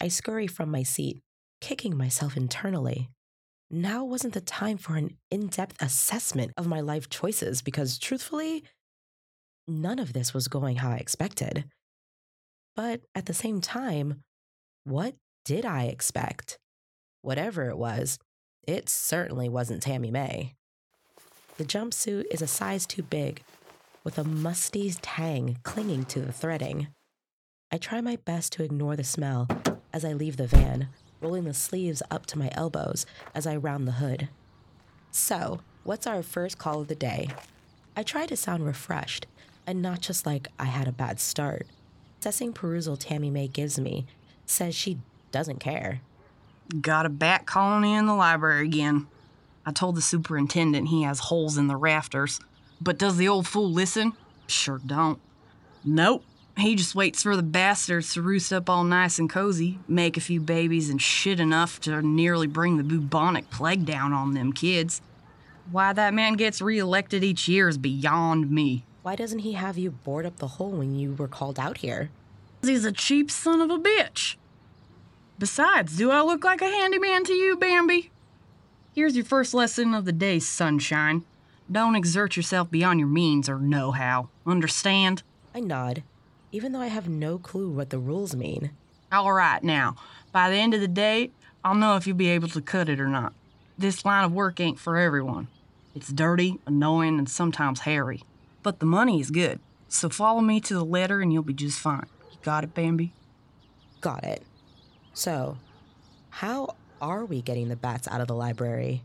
I 0.00 0.08
scurry 0.08 0.46
from 0.46 0.70
my 0.70 0.82
seat, 0.82 1.22
kicking 1.60 1.96
myself 1.96 2.36
internally. 2.36 3.08
Now 3.70 4.04
wasn't 4.04 4.34
the 4.34 4.40
time 4.40 4.78
for 4.78 4.96
an 4.96 5.16
in 5.30 5.48
depth 5.48 5.82
assessment 5.82 6.52
of 6.56 6.66
my 6.66 6.80
life 6.80 7.08
choices 7.08 7.62
because, 7.62 7.98
truthfully, 7.98 8.62
none 9.66 9.98
of 9.98 10.12
this 10.12 10.32
was 10.32 10.46
going 10.46 10.76
how 10.76 10.90
I 10.90 10.96
expected. 10.96 11.64
But 12.76 13.00
at 13.14 13.26
the 13.26 13.34
same 13.34 13.60
time, 13.60 14.22
what 14.84 15.16
did 15.44 15.64
I 15.64 15.84
expect? 15.84 16.58
Whatever 17.22 17.68
it 17.68 17.76
was, 17.76 18.18
it 18.68 18.88
certainly 18.88 19.48
wasn't 19.48 19.82
Tammy 19.82 20.10
May. 20.10 20.54
The 21.56 21.64
jumpsuit 21.64 22.26
is 22.30 22.42
a 22.42 22.46
size 22.46 22.86
too 22.86 23.02
big, 23.02 23.42
with 24.04 24.18
a 24.18 24.24
musty 24.24 24.92
tang 25.02 25.58
clinging 25.64 26.04
to 26.06 26.20
the 26.20 26.32
threading. 26.32 26.88
I 27.72 27.78
try 27.78 28.00
my 28.00 28.16
best 28.24 28.52
to 28.52 28.62
ignore 28.62 28.94
the 28.94 29.02
smell 29.02 29.48
as 29.92 30.04
I 30.04 30.12
leave 30.12 30.36
the 30.36 30.46
van, 30.46 30.88
rolling 31.20 31.44
the 31.44 31.54
sleeves 31.54 32.02
up 32.10 32.26
to 32.26 32.38
my 32.38 32.50
elbows 32.52 33.06
as 33.34 33.46
I 33.46 33.56
round 33.56 33.86
the 33.86 33.92
hood. 33.92 34.28
So, 35.10 35.60
what's 35.84 36.06
our 36.06 36.22
first 36.22 36.58
call 36.58 36.80
of 36.80 36.88
the 36.88 36.94
day? 36.94 37.28
I 37.96 38.02
try 38.02 38.26
to 38.26 38.36
sound 38.36 38.66
refreshed 38.66 39.26
and 39.66 39.82
not 39.82 40.00
just 40.00 40.26
like 40.26 40.48
I 40.58 40.66
had 40.66 40.86
a 40.86 40.92
bad 40.92 41.18
start. 41.20 41.66
Assessing 42.20 42.52
perusal 42.52 42.96
Tammy 42.96 43.30
Mae 43.30 43.48
gives 43.48 43.78
me 43.78 44.06
says 44.46 44.74
she 44.74 44.98
doesn't 45.32 45.60
care. 45.60 46.00
Got 46.80 47.06
a 47.06 47.10
bat 47.10 47.46
colony 47.46 47.94
in 47.94 48.06
the 48.06 48.14
library 48.14 48.66
again. 48.66 49.06
I 49.64 49.72
told 49.72 49.96
the 49.96 50.02
superintendent 50.02 50.88
he 50.88 51.02
has 51.02 51.18
holes 51.18 51.56
in 51.56 51.66
the 51.66 51.76
rafters. 51.76 52.40
But 52.80 52.98
does 52.98 53.16
the 53.16 53.28
old 53.28 53.46
fool 53.46 53.70
listen? 53.70 54.12
Sure 54.46 54.80
don't. 54.84 55.18
Nope. 55.84 56.24
He 56.56 56.74
just 56.74 56.94
waits 56.94 57.22
for 57.22 57.36
the 57.36 57.42
bastards 57.42 58.14
to 58.14 58.22
roost 58.22 58.50
up 58.52 58.70
all 58.70 58.82
nice 58.82 59.18
and 59.18 59.28
cozy, 59.28 59.78
make 59.86 60.16
a 60.16 60.22
few 60.22 60.40
babies, 60.40 60.88
and 60.88 61.00
shit 61.00 61.38
enough 61.38 61.80
to 61.80 62.00
nearly 62.00 62.46
bring 62.46 62.78
the 62.78 62.82
bubonic 62.82 63.50
plague 63.50 63.84
down 63.84 64.14
on 64.14 64.32
them 64.32 64.54
kids. 64.54 65.02
Why 65.70 65.92
that 65.92 66.14
man 66.14 66.34
gets 66.34 66.62
reelected 66.62 67.22
each 67.22 67.46
year 67.46 67.68
is 67.68 67.76
beyond 67.76 68.50
me. 68.50 68.84
Why 69.02 69.16
doesn't 69.16 69.40
he 69.40 69.52
have 69.52 69.76
you 69.76 69.90
board 69.90 70.24
up 70.24 70.38
the 70.38 70.48
hole 70.48 70.70
when 70.70 70.98
you 70.98 71.12
were 71.14 71.28
called 71.28 71.58
out 71.58 71.78
here? 71.78 72.10
He's 72.62 72.84
a 72.84 72.92
cheap 72.92 73.30
son 73.30 73.60
of 73.60 73.70
a 73.70 73.78
bitch. 73.78 74.36
Besides, 75.38 75.96
do 75.96 76.10
I 76.10 76.22
look 76.22 76.42
like 76.42 76.62
a 76.62 76.70
handyman 76.70 77.24
to 77.24 77.34
you, 77.34 77.56
Bambi? 77.56 78.10
Here's 78.94 79.14
your 79.14 79.26
first 79.26 79.52
lesson 79.52 79.92
of 79.92 80.06
the 80.06 80.12
day, 80.12 80.38
sunshine. 80.38 81.24
Don't 81.70 81.96
exert 81.96 82.36
yourself 82.36 82.70
beyond 82.70 82.98
your 82.98 83.08
means 83.08 83.48
or 83.48 83.58
know 83.58 83.90
how. 83.90 84.30
Understand? 84.46 85.22
I 85.54 85.60
nod, 85.60 86.02
even 86.56 86.72
though 86.72 86.80
I 86.80 86.86
have 86.86 87.06
no 87.06 87.36
clue 87.36 87.70
what 87.70 87.90
the 87.90 87.98
rules 87.98 88.34
mean. 88.34 88.70
All 89.12 89.30
right, 89.30 89.62
now, 89.62 89.96
by 90.32 90.48
the 90.48 90.56
end 90.56 90.72
of 90.72 90.80
the 90.80 90.88
day, 90.88 91.30
I'll 91.62 91.74
know 91.74 91.96
if 91.96 92.06
you'll 92.06 92.16
be 92.16 92.30
able 92.30 92.48
to 92.48 92.62
cut 92.62 92.88
it 92.88 92.98
or 92.98 93.08
not. 93.08 93.34
This 93.76 94.06
line 94.06 94.24
of 94.24 94.32
work 94.32 94.58
ain't 94.58 94.78
for 94.78 94.96
everyone. 94.96 95.48
It's 95.94 96.10
dirty, 96.10 96.58
annoying, 96.64 97.18
and 97.18 97.28
sometimes 97.28 97.80
hairy. 97.80 98.22
But 98.62 98.80
the 98.80 98.86
money 98.86 99.20
is 99.20 99.30
good. 99.30 99.60
So 99.88 100.08
follow 100.08 100.40
me 100.40 100.58
to 100.60 100.72
the 100.72 100.82
letter 100.82 101.20
and 101.20 101.30
you'll 101.30 101.42
be 101.42 101.52
just 101.52 101.78
fine. 101.78 102.06
You 102.30 102.38
got 102.42 102.64
it, 102.64 102.72
Bambi? 102.72 103.12
Got 104.00 104.24
it. 104.24 104.42
So, 105.12 105.58
how 106.30 106.74
are 107.02 107.26
we 107.26 107.42
getting 107.42 107.68
the 107.68 107.76
bats 107.76 108.08
out 108.08 108.22
of 108.22 108.28
the 108.28 108.34
library? 108.34 109.02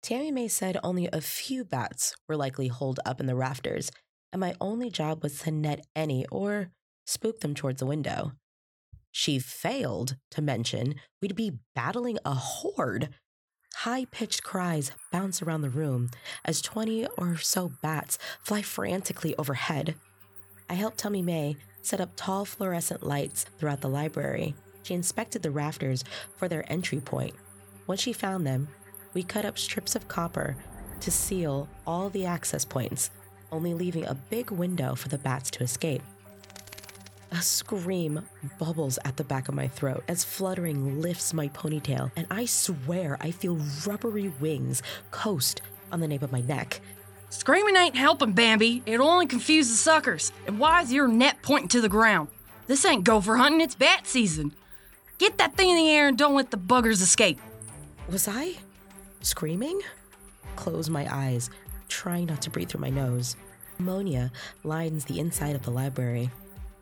Tammy 0.00 0.30
Mae 0.30 0.46
said 0.46 0.78
only 0.84 1.08
a 1.12 1.20
few 1.20 1.64
bats 1.64 2.14
were 2.28 2.36
likely 2.36 2.68
holed 2.68 3.00
up 3.04 3.18
in 3.18 3.26
the 3.26 3.34
rafters, 3.34 3.90
and 4.32 4.40
my 4.40 4.54
only 4.60 4.90
job 4.90 5.22
was 5.22 5.40
to 5.40 5.50
net 5.50 5.86
any 5.94 6.26
or 6.26 6.70
spook 7.06 7.40
them 7.40 7.54
towards 7.54 7.80
the 7.80 7.86
window. 7.86 8.32
She 9.10 9.38
failed 9.38 10.16
to 10.30 10.40
mention 10.40 10.94
we'd 11.20 11.36
be 11.36 11.58
battling 11.74 12.18
a 12.24 12.34
horde. 12.34 13.10
High 13.76 14.06
pitched 14.06 14.42
cries 14.42 14.92
bounce 15.10 15.42
around 15.42 15.60
the 15.60 15.70
room 15.70 16.10
as 16.44 16.62
20 16.62 17.06
or 17.18 17.36
so 17.36 17.72
bats 17.82 18.18
fly 18.42 18.62
frantically 18.62 19.36
overhead. 19.36 19.96
I 20.70 20.74
helped 20.74 20.98
Tammy 20.98 21.22
May 21.22 21.56
set 21.82 22.00
up 22.00 22.12
tall 22.16 22.44
fluorescent 22.44 23.02
lights 23.02 23.44
throughout 23.58 23.82
the 23.82 23.88
library. 23.88 24.54
She 24.82 24.94
inspected 24.94 25.42
the 25.42 25.50
rafters 25.50 26.04
for 26.36 26.48
their 26.48 26.70
entry 26.72 27.00
point. 27.00 27.34
Once 27.86 28.00
she 28.00 28.12
found 28.12 28.46
them, 28.46 28.68
we 29.12 29.22
cut 29.22 29.44
up 29.44 29.58
strips 29.58 29.94
of 29.94 30.08
copper 30.08 30.56
to 31.00 31.10
seal 31.10 31.68
all 31.86 32.08
the 32.08 32.24
access 32.24 32.64
points, 32.64 33.10
only 33.52 33.74
leaving 33.74 34.04
a 34.06 34.14
big 34.14 34.50
window 34.50 34.94
for 34.94 35.08
the 35.08 35.18
bats 35.18 35.50
to 35.52 35.62
escape. 35.62 36.02
A 37.30 37.40
scream 37.40 38.22
bubbles 38.58 38.98
at 39.04 39.16
the 39.16 39.24
back 39.24 39.48
of 39.48 39.54
my 39.54 39.68
throat 39.68 40.02
as 40.08 40.24
fluttering 40.24 41.00
lifts 41.00 41.32
my 41.32 41.48
ponytail, 41.48 42.10
and 42.16 42.26
I 42.30 42.46
swear 42.46 43.16
I 43.20 43.30
feel 43.30 43.60
rubbery 43.86 44.32
wings 44.40 44.82
coast 45.10 45.62
on 45.92 46.00
the 46.00 46.08
nape 46.08 46.22
of 46.22 46.32
my 46.32 46.40
neck. 46.40 46.80
Screaming 47.30 47.76
ain't 47.76 47.96
helping, 47.96 48.32
Bambi. 48.32 48.82
It'll 48.84 49.08
only 49.08 49.26
confuse 49.26 49.68
the 49.68 49.76
suckers. 49.76 50.32
And 50.46 50.58
why 50.58 50.82
is 50.82 50.92
your 50.92 51.08
net 51.08 51.38
pointing 51.40 51.68
to 51.68 51.80
the 51.80 51.88
ground? 51.88 52.28
This 52.66 52.84
ain't 52.84 53.04
gopher 53.04 53.36
hunting, 53.36 53.62
it's 53.62 53.74
bat 53.74 54.06
season. 54.06 54.54
Get 55.16 55.38
that 55.38 55.56
thing 55.56 55.70
in 55.70 55.76
the 55.76 55.90
air 55.90 56.08
and 56.08 56.18
don't 56.18 56.34
let 56.34 56.50
the 56.50 56.58
buggers 56.58 57.00
escape. 57.00 57.40
Was 58.10 58.28
I 58.28 58.56
screaming? 59.22 59.80
Close 60.56 60.90
my 60.90 61.06
eyes, 61.12 61.48
trying 61.88 62.26
not 62.26 62.42
to 62.42 62.50
breathe 62.50 62.68
through 62.68 62.82
my 62.82 62.90
nose. 62.90 63.36
Ammonia 63.82 64.30
lines 64.62 65.04
the 65.04 65.18
inside 65.18 65.56
of 65.56 65.64
the 65.64 65.72
library, 65.72 66.30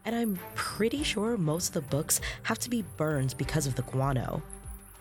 and 0.04 0.14
I'm 0.14 0.38
pretty 0.54 1.02
sure 1.02 1.38
most 1.38 1.69
of 1.69 1.73
the 1.73 1.97
books 1.97 2.21
have 2.42 2.59
to 2.59 2.69
be 2.69 2.85
burned 2.99 3.35
because 3.38 3.66
of 3.66 3.75
the 3.75 3.83
guano. 3.83 4.42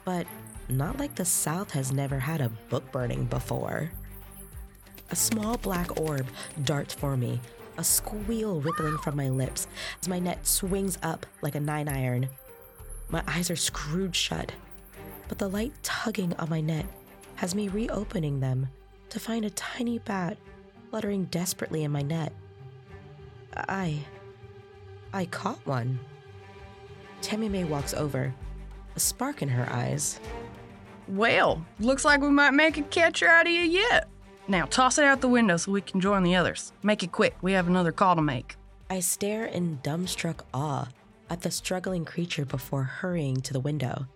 But 0.05 0.25
not 0.69 0.97
like 0.97 1.15
the 1.15 1.25
South 1.25 1.71
has 1.71 1.91
never 1.91 2.17
had 2.17 2.39
a 2.39 2.53
book 2.69 2.89
burning 2.93 3.25
before. 3.25 3.91
A 5.11 5.15
small 5.15 5.57
black 5.57 5.99
orb 5.99 6.25
darts 6.63 6.93
for 6.93 7.17
me, 7.17 7.41
a 7.77 7.83
squeal 7.83 8.61
rippling 8.61 8.97
from 8.99 9.17
my 9.17 9.27
lips 9.27 9.67
as 9.99 10.07
my 10.07 10.19
net 10.19 10.47
swings 10.47 10.97
up 11.03 11.25
like 11.41 11.55
a 11.55 11.59
nine 11.59 11.89
iron. 11.89 12.29
My 13.09 13.23
eyes 13.27 13.51
are 13.51 13.57
screwed 13.57 14.15
shut, 14.15 14.53
but 15.27 15.37
the 15.37 15.49
light 15.49 15.73
tugging 15.83 16.33
on 16.35 16.49
my 16.49 16.61
net 16.61 16.85
has 17.35 17.53
me 17.53 17.67
reopening 17.67 18.39
them 18.39 18.69
to 19.09 19.19
find 19.19 19.43
a 19.43 19.49
tiny 19.49 19.99
bat 19.99 20.37
fluttering 20.89 21.25
desperately 21.25 21.84
in 21.84 21.91
my 21.91 22.01
net. 22.01 22.34
I. 23.55 24.00
I 25.13 25.25
caught 25.25 25.65
one. 25.65 26.00
Tammy 27.22 27.50
Mae 27.50 27.63
walks 27.63 27.93
over, 27.93 28.34
a 28.96 29.00
spark 29.00 29.41
in 29.41 29.50
her 29.50 29.67
eyes. 29.72 30.19
Well, 31.08 31.65
looks 31.79 32.05
like 32.05 32.22
we 32.22 32.29
might 32.29 32.51
make 32.51 32.77
a 32.77 32.84
catcher 32.84 33.27
out 33.27 33.48
of 33.48 33.51
you 33.51 33.62
yet. 33.62 34.08
Now 34.48 34.65
toss 34.65 34.98
it 34.98 35.05
out 35.05 35.22
the 35.22 35.27
window 35.27 35.58
so 35.58 35.72
we 35.72 35.81
can 35.81 36.00
join 36.00 36.24
the 36.24 36.36
others. 36.36 36.72
Make 36.81 37.03
it 37.03 37.12
quick, 37.12 37.36
we 37.41 37.53
have 37.53 37.67
another 37.67 37.91
call 37.91 38.15
to 38.15 38.22
make. 38.22 38.55
I 38.89 39.00
stare 39.00 39.46
in 39.46 39.79
dumbstruck 39.84 40.41
awe 40.53 40.88
at 41.29 41.41
the 41.41 41.51
struggling 41.51 42.05
creature 42.05 42.46
before 42.46 42.84
hurrying 42.84 43.41
to 43.41 43.53
the 43.53 43.60
window. 43.60 44.08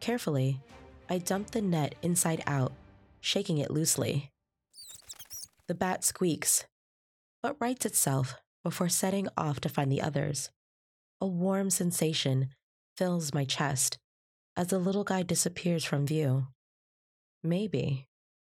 Carefully, 0.00 0.60
I 1.08 1.18
dump 1.18 1.50
the 1.50 1.62
net 1.62 1.94
inside 2.02 2.42
out, 2.46 2.72
shaking 3.20 3.58
it 3.58 3.70
loosely. 3.70 4.30
The 5.66 5.74
bat 5.74 6.04
squeaks, 6.04 6.64
but 7.42 7.56
rights 7.60 7.86
itself 7.86 8.34
before 8.62 8.88
setting 8.88 9.28
off 9.36 9.60
to 9.60 9.68
find 9.68 9.90
the 9.90 10.02
others. 10.02 10.50
A 11.20 11.26
warm 11.26 11.70
sensation 11.70 12.50
fills 12.96 13.32
my 13.32 13.44
chest 13.44 13.98
as 14.56 14.68
the 14.68 14.78
little 14.78 15.04
guy 15.04 15.22
disappears 15.22 15.84
from 15.84 16.06
view. 16.06 16.48
Maybe 17.42 18.06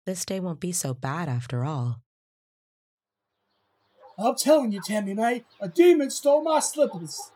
this 0.06 0.26
day 0.26 0.40
won't 0.40 0.60
be 0.60 0.72
so 0.72 0.94
bad 0.94 1.30
after 1.30 1.66
all. 1.66 2.02
I'm 4.18 4.36
telling 4.36 4.72
you, 4.72 4.82
Tammy 4.82 5.14
May, 5.14 5.46
a 5.62 5.68
demon 5.70 6.10
stole 6.10 6.44
my 6.44 6.60
slippers. 6.60 7.32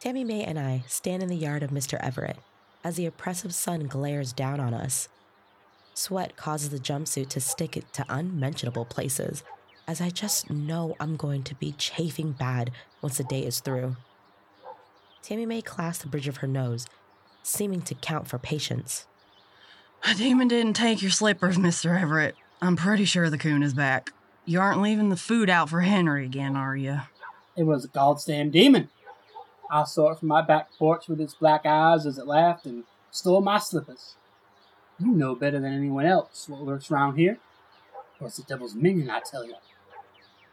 Tammy 0.00 0.24
May 0.24 0.42
and 0.44 0.58
I 0.58 0.84
stand 0.86 1.22
in 1.22 1.28
the 1.28 1.36
yard 1.36 1.62
of 1.62 1.70
Mr. 1.70 1.98
Everett 2.00 2.38
as 2.84 2.96
the 2.96 3.06
oppressive 3.06 3.54
sun 3.54 3.86
glares 3.86 4.32
down 4.32 4.60
on 4.60 4.74
us. 4.74 5.08
Sweat 5.98 6.36
causes 6.36 6.70
the 6.70 6.78
jumpsuit 6.78 7.28
to 7.30 7.40
stick 7.40 7.76
it 7.76 7.92
to 7.94 8.04
unmentionable 8.08 8.84
places, 8.84 9.42
as 9.88 10.00
I 10.00 10.10
just 10.10 10.48
know 10.48 10.94
I'm 11.00 11.16
going 11.16 11.42
to 11.42 11.56
be 11.56 11.72
chafing 11.72 12.30
bad 12.30 12.70
once 13.02 13.18
the 13.18 13.24
day 13.24 13.44
is 13.44 13.58
through. 13.58 13.96
Tammy 15.24 15.44
Mae 15.44 15.60
clasps 15.60 16.04
the 16.04 16.08
bridge 16.08 16.28
of 16.28 16.36
her 16.36 16.46
nose, 16.46 16.86
seeming 17.42 17.82
to 17.82 17.96
count 17.96 18.28
for 18.28 18.38
patience. 18.38 19.08
A 20.08 20.14
demon 20.14 20.46
didn't 20.46 20.74
take 20.74 21.02
your 21.02 21.10
slippers, 21.10 21.58
Mr. 21.58 22.00
Everett. 22.00 22.36
I'm 22.62 22.76
pretty 22.76 23.04
sure 23.04 23.28
the 23.28 23.36
coon 23.36 23.64
is 23.64 23.74
back. 23.74 24.12
You 24.44 24.60
aren't 24.60 24.80
leaving 24.80 25.08
the 25.08 25.16
food 25.16 25.50
out 25.50 25.68
for 25.68 25.80
Henry 25.80 26.24
again, 26.24 26.54
are 26.54 26.76
you? 26.76 27.00
It 27.56 27.64
was 27.64 27.84
a 27.84 27.88
goddamn 27.88 28.52
demon. 28.52 28.88
I 29.68 29.82
saw 29.82 30.12
it 30.12 30.20
from 30.20 30.28
my 30.28 30.42
back 30.42 30.68
porch 30.78 31.08
with 31.08 31.20
its 31.20 31.34
black 31.34 31.66
eyes 31.66 32.06
as 32.06 32.18
it 32.18 32.28
laughed 32.28 32.66
and 32.66 32.84
stole 33.10 33.40
my 33.40 33.58
slippers. 33.58 34.14
You 34.98 35.08
know 35.08 35.34
better 35.34 35.60
than 35.60 35.72
anyone 35.72 36.06
else 36.06 36.48
what 36.48 36.62
lurks 36.62 36.90
around 36.90 37.16
here. 37.16 37.38
Or 38.20 38.26
it's 38.26 38.36
the 38.36 38.42
devil's 38.42 38.74
minion, 38.74 39.10
I 39.10 39.20
tell 39.20 39.44
you. 39.44 39.54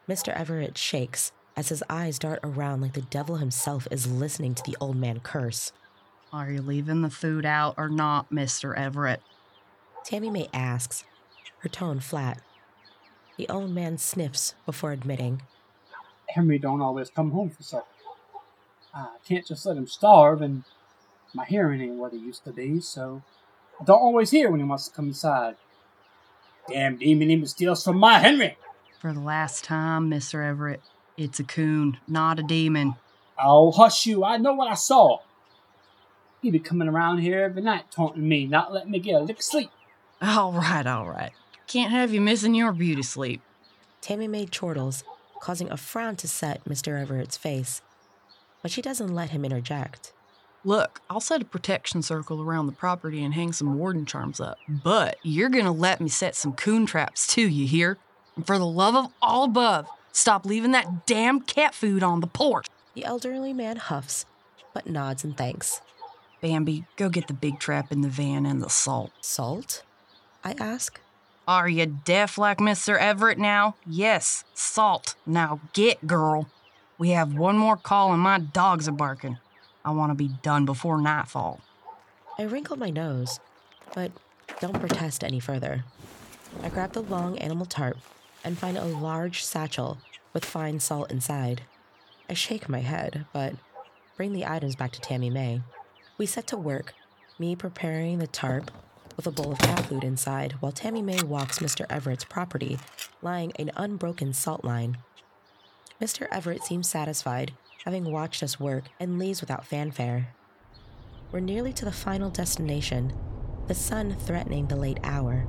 Mr. 0.07 0.33
Everett 0.35 0.77
shakes 0.77 1.31
as 1.57 1.69
his 1.69 1.83
eyes 1.89 2.19
dart 2.19 2.39
around 2.43 2.81
like 2.81 2.93
the 2.93 3.01
devil 3.01 3.37
himself 3.37 3.87
is 3.89 4.11
listening 4.11 4.53
to 4.53 4.63
the 4.63 4.77
old 4.79 4.95
man 4.95 5.19
curse. 5.19 5.71
Are 6.31 6.51
you 6.51 6.61
leaving 6.61 7.01
the 7.01 7.09
food 7.09 7.45
out 7.45 7.75
or 7.77 7.89
not, 7.89 8.29
Mr. 8.29 8.77
Everett? 8.77 9.21
Tammy 10.03 10.29
May 10.29 10.47
asks, 10.53 11.03
her 11.59 11.69
tone 11.69 11.99
flat. 11.99 12.41
The 13.37 13.49
old 13.49 13.71
man 13.71 13.97
sniffs 13.97 14.53
before 14.65 14.91
admitting, 14.91 15.41
Henry 16.29 16.59
don't 16.59 16.81
always 16.81 17.09
come 17.09 17.31
home 17.31 17.49
for 17.49 17.63
supper. 17.63 17.85
I 18.93 19.07
can't 19.27 19.45
just 19.45 19.65
let 19.65 19.77
him 19.77 19.87
starve, 19.87 20.41
and 20.41 20.63
my 21.33 21.45
hearing 21.45 21.81
ain't 21.81 21.95
what 21.95 22.13
it 22.13 22.19
used 22.19 22.43
to 22.45 22.51
be, 22.51 22.79
so 22.79 23.23
I 23.44 23.44
don't 23.83 24.01
always 24.01 24.31
hear 24.31 24.49
when 24.49 24.59
he 24.59 24.65
wants 24.65 24.87
to 24.87 24.95
come 24.95 25.07
inside. 25.07 25.55
Damn 26.67 26.97
demon 26.97 27.29
even 27.29 27.47
steals 27.47 27.83
from 27.83 27.97
my 27.97 28.19
Henry! 28.19 28.57
For 28.99 29.13
the 29.13 29.19
last 29.19 29.63
time, 29.63 30.09
Mr. 30.09 30.43
Everett, 30.43 30.81
it's 31.17 31.39
a 31.39 31.43
coon, 31.43 31.97
not 32.07 32.39
a 32.39 32.43
demon. 32.43 32.95
Oh, 33.37 33.71
hush 33.71 34.05
you, 34.05 34.23
I 34.23 34.37
know 34.37 34.53
what 34.53 34.71
I 34.71 34.75
saw. 34.75 35.19
He 36.41 36.51
be 36.51 36.59
coming 36.59 36.87
around 36.87 37.19
here 37.19 37.43
every 37.43 37.61
night 37.61 37.91
taunting 37.91 38.27
me, 38.27 38.45
not 38.45 38.71
letting 38.71 38.91
me 38.91 38.99
get 38.99 39.15
a 39.15 39.19
lick 39.19 39.37
of 39.37 39.43
sleep. 39.43 39.69
All 40.21 40.53
right, 40.53 40.87
all 40.87 41.07
right. 41.07 41.31
Can't 41.67 41.91
have 41.91 42.13
you 42.13 42.21
missing 42.21 42.55
your 42.55 42.71
beauty 42.71 43.03
sleep. 43.03 43.41
Tammy 44.01 44.27
May 44.27 44.45
chortles, 44.45 45.03
causing 45.39 45.69
a 45.69 45.77
frown 45.77 46.15
to 46.17 46.27
set 46.27 46.63
Mr. 46.65 46.99
Everett's 46.99 47.37
face. 47.37 47.81
But 48.61 48.71
she 48.71 48.81
doesn't 48.81 49.13
let 49.13 49.31
him 49.31 49.43
interject. 49.43 50.13
Look, 50.65 50.99
I'll 51.11 51.21
set 51.21 51.43
a 51.43 51.45
protection 51.45 52.01
circle 52.01 52.41
around 52.41 52.65
the 52.65 52.71
property 52.71 53.23
and 53.23 53.35
hang 53.35 53.53
some 53.53 53.77
warden 53.77 54.03
charms 54.07 54.39
up. 54.39 54.57
But 54.67 55.17
you're 55.21 55.49
gonna 55.49 55.71
let 55.71 56.01
me 56.01 56.09
set 56.09 56.35
some 56.35 56.53
coon 56.53 56.87
traps 56.87 57.27
too, 57.27 57.47
you 57.47 57.67
hear? 57.67 57.99
And 58.35 58.47
for 58.47 58.57
the 58.57 58.65
love 58.65 58.95
of 58.95 59.11
all 59.21 59.43
above, 59.43 59.87
stop 60.11 60.43
leaving 60.43 60.71
that 60.71 61.05
damn 61.05 61.41
cat 61.41 61.75
food 61.75 62.01
on 62.01 62.19
the 62.19 62.27
porch. 62.27 62.65
The 62.95 63.05
elderly 63.05 63.53
man 63.53 63.77
huffs, 63.77 64.25
but 64.73 64.87
nods 64.87 65.23
and 65.23 65.37
thanks. 65.37 65.81
Bambi, 66.41 66.85
go 66.95 67.09
get 67.09 67.27
the 67.27 67.33
big 67.33 67.59
trap 67.59 67.91
in 67.91 68.01
the 68.01 68.09
van 68.09 68.47
and 68.47 68.59
the 68.59 68.69
salt. 68.69 69.11
Salt? 69.21 69.83
I 70.43 70.55
ask. 70.59 70.99
Are 71.47 71.69
you 71.69 71.85
deaf 71.85 72.39
like 72.39 72.57
Mr. 72.57 72.97
Everett 72.97 73.37
now? 73.37 73.75
Yes, 73.85 74.43
salt. 74.55 75.13
Now 75.27 75.59
get, 75.73 76.07
girl. 76.07 76.49
We 76.97 77.11
have 77.11 77.35
one 77.37 77.55
more 77.55 77.77
call 77.77 78.11
and 78.13 78.21
my 78.21 78.39
dogs 78.39 78.87
are 78.87 78.93
barking. 78.93 79.37
I 79.85 79.91
want 79.91 80.09
to 80.09 80.15
be 80.15 80.29
done 80.41 80.65
before 80.65 80.99
nightfall. 80.99 81.61
I 82.39 82.43
wrinkle 82.43 82.75
my 82.75 82.89
nose, 82.89 83.39
but 83.93 84.11
don't 84.59 84.79
protest 84.79 85.23
any 85.23 85.39
further. 85.39 85.85
I 86.63 86.69
grab 86.69 86.93
the 86.93 87.03
long 87.03 87.37
animal 87.37 87.67
tarp 87.67 87.97
and 88.43 88.57
find 88.57 88.77
a 88.77 88.85
large 88.85 89.43
satchel 89.43 89.99
with 90.33 90.43
fine 90.43 90.79
salt 90.79 91.11
inside. 91.11 91.61
I 92.27 92.33
shake 92.33 92.67
my 92.67 92.79
head, 92.79 93.25
but 93.31 93.53
bring 94.17 94.33
the 94.33 94.47
items 94.47 94.75
back 94.75 94.91
to 94.93 95.01
Tammy 95.01 95.29
May. 95.29 95.61
We 96.17 96.25
set 96.25 96.47
to 96.47 96.57
work, 96.57 96.95
me 97.37 97.55
preparing 97.55 98.17
the 98.17 98.27
tarp 98.27 98.71
with 99.15 99.27
a 99.27 99.31
bowl 99.31 99.51
of 99.51 99.59
cat 99.59 99.85
food 99.85 100.03
inside, 100.03 100.53
while 100.61 100.71
Tammy 100.71 101.03
May 101.03 101.21
walks 101.21 101.59
Mr. 101.59 101.85
Everett's 101.91 102.25
property, 102.25 102.79
lying 103.21 103.51
an 103.57 103.71
unbroken 103.77 104.33
salt 104.33 104.65
line. 104.65 104.97
Mr. 106.01 106.27
Everett 106.31 106.63
seems 106.63 106.89
satisfied, 106.89 107.53
having 107.85 108.11
watched 108.11 108.41
us 108.41 108.59
work, 108.59 108.85
and 108.99 109.19
leaves 109.19 109.41
without 109.41 109.65
fanfare. 109.65 110.27
We're 111.31 111.39
nearly 111.39 111.71
to 111.73 111.85
the 111.85 111.91
final 111.91 112.31
destination, 112.31 113.13
the 113.67 113.75
sun 113.75 114.15
threatening 114.19 114.67
the 114.67 114.75
late 114.75 114.99
hour, 115.03 115.41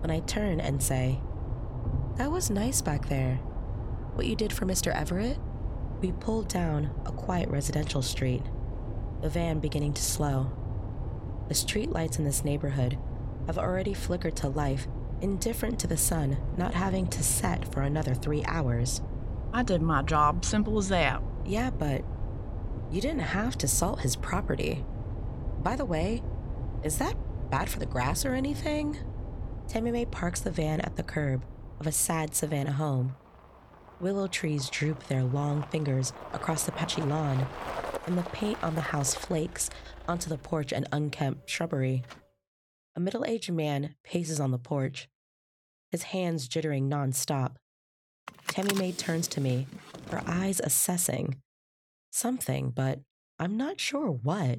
when 0.00 0.10
I 0.10 0.20
turn 0.20 0.60
and 0.60 0.82
say, 0.82 1.20
That 2.16 2.32
was 2.32 2.50
nice 2.50 2.82
back 2.82 3.08
there. 3.08 3.36
What 4.14 4.26
you 4.26 4.34
did 4.34 4.52
for 4.52 4.66
Mr. 4.66 4.94
Everett? 4.94 5.38
We 6.00 6.12
pulled 6.12 6.48
down 6.48 6.90
a 7.06 7.12
quiet 7.12 7.48
residential 7.48 8.02
street, 8.02 8.42
the 9.22 9.28
van 9.28 9.60
beginning 9.60 9.94
to 9.94 10.02
slow. 10.02 10.50
The 11.48 11.54
street 11.54 11.90
lights 11.90 12.18
in 12.18 12.24
this 12.24 12.44
neighborhood 12.44 12.98
have 13.46 13.58
already 13.58 13.94
flickered 13.94 14.36
to 14.36 14.48
life, 14.48 14.88
indifferent 15.20 15.78
to 15.80 15.86
the 15.86 15.96
sun 15.96 16.38
not 16.56 16.74
having 16.74 17.06
to 17.08 17.22
set 17.22 17.72
for 17.72 17.82
another 17.82 18.14
three 18.14 18.44
hours. 18.46 19.00
I 19.52 19.62
did 19.62 19.80
my 19.80 20.02
job, 20.02 20.44
simple 20.44 20.76
as 20.78 20.88
that. 20.88 21.22
Yeah, 21.44 21.70
but 21.70 22.02
you 22.90 23.00
didn't 23.00 23.20
have 23.20 23.58
to 23.58 23.68
salt 23.68 24.00
his 24.00 24.16
property. 24.16 24.84
By 25.62 25.76
the 25.76 25.84
way, 25.84 26.22
is 26.82 26.98
that 26.98 27.16
bad 27.50 27.68
for 27.68 27.78
the 27.78 27.86
grass 27.86 28.24
or 28.24 28.34
anything? 28.34 28.96
Tammy 29.68 29.90
Mae 29.90 30.04
parks 30.04 30.40
the 30.40 30.50
van 30.50 30.80
at 30.80 30.96
the 30.96 31.02
curb 31.02 31.44
of 31.80 31.86
a 31.86 31.92
sad 31.92 32.34
Savannah 32.34 32.72
home. 32.72 33.16
Willow 34.00 34.26
trees 34.26 34.68
droop 34.68 35.04
their 35.04 35.22
long 35.22 35.62
fingers 35.64 36.12
across 36.32 36.64
the 36.64 36.72
patchy 36.72 37.02
lawn, 37.02 37.46
and 38.06 38.18
the 38.18 38.22
paint 38.22 38.62
on 38.62 38.74
the 38.74 38.80
house 38.80 39.14
flakes 39.14 39.70
onto 40.08 40.28
the 40.28 40.38
porch 40.38 40.72
and 40.72 40.88
unkempt 40.92 41.48
shrubbery. 41.48 42.02
A 42.96 43.00
middle 43.00 43.24
aged 43.24 43.52
man 43.52 43.94
paces 44.04 44.40
on 44.40 44.50
the 44.50 44.58
porch, 44.58 45.08
his 45.90 46.04
hands 46.04 46.48
jittering 46.48 46.88
nonstop. 46.88 47.56
Tammy 48.48 48.74
Mae 48.74 48.92
turns 48.92 49.26
to 49.28 49.40
me, 49.40 49.66
her 50.10 50.22
eyes 50.26 50.60
assessing 50.60 51.36
something, 52.10 52.70
but 52.70 53.00
I'm 53.38 53.56
not 53.56 53.80
sure 53.80 54.08
what. 54.08 54.58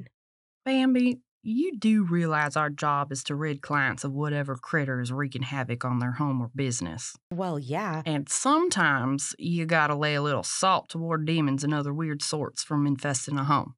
Bambi, 0.65 1.21
you 1.47 1.77
do 1.77 2.03
realize 2.03 2.55
our 2.55 2.71
job 2.71 3.11
is 3.11 3.23
to 3.25 3.35
rid 3.35 3.61
clients 3.61 4.03
of 4.03 4.11
whatever 4.11 4.55
critter 4.55 4.99
is 4.99 5.11
wreaking 5.11 5.43
havoc 5.43 5.85
on 5.85 5.99
their 5.99 6.13
home 6.13 6.41
or 6.41 6.49
business. 6.55 7.15
Well, 7.31 7.59
yeah, 7.59 8.01
And 8.05 8.27
sometimes 8.27 9.35
you 9.37 9.65
gotta 9.67 9.95
lay 9.95 10.15
a 10.15 10.23
little 10.23 10.43
salt 10.43 10.89
toward 10.89 11.25
demons 11.25 11.63
and 11.63 11.73
other 11.73 11.93
weird 11.93 12.23
sorts 12.23 12.63
from 12.63 12.87
infesting 12.87 13.37
a 13.37 13.43
home. 13.43 13.75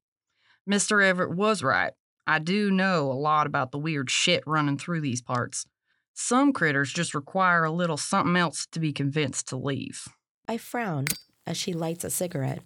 Mr. 0.70 1.04
Everett 1.04 1.36
was 1.36 1.62
right. 1.62 1.94
I 2.26 2.40
do 2.40 2.72
know 2.72 3.12
a 3.12 3.14
lot 3.14 3.48
about 3.48 3.72
the 3.72 3.80
weird 3.80 4.10
shit 4.10 4.44
running 4.46 4.78
through 4.78 5.02
these 5.02 5.22
parts. 5.22 5.66
Some 6.14 6.52
critters 6.52 6.92
just 6.92 7.14
require 7.14 7.64
a 7.64 7.72
little 7.72 7.98
something 7.98 8.36
else 8.36 8.66
to 8.72 8.80
be 8.80 8.92
convinced 8.92 9.48
to 9.50 9.58
leave. 9.58 10.08
I 10.48 10.58
frown 10.58 11.06
as 11.48 11.58
she 11.58 11.74
lights 11.74 12.04
a 12.04 12.10
cigarette, 12.10 12.62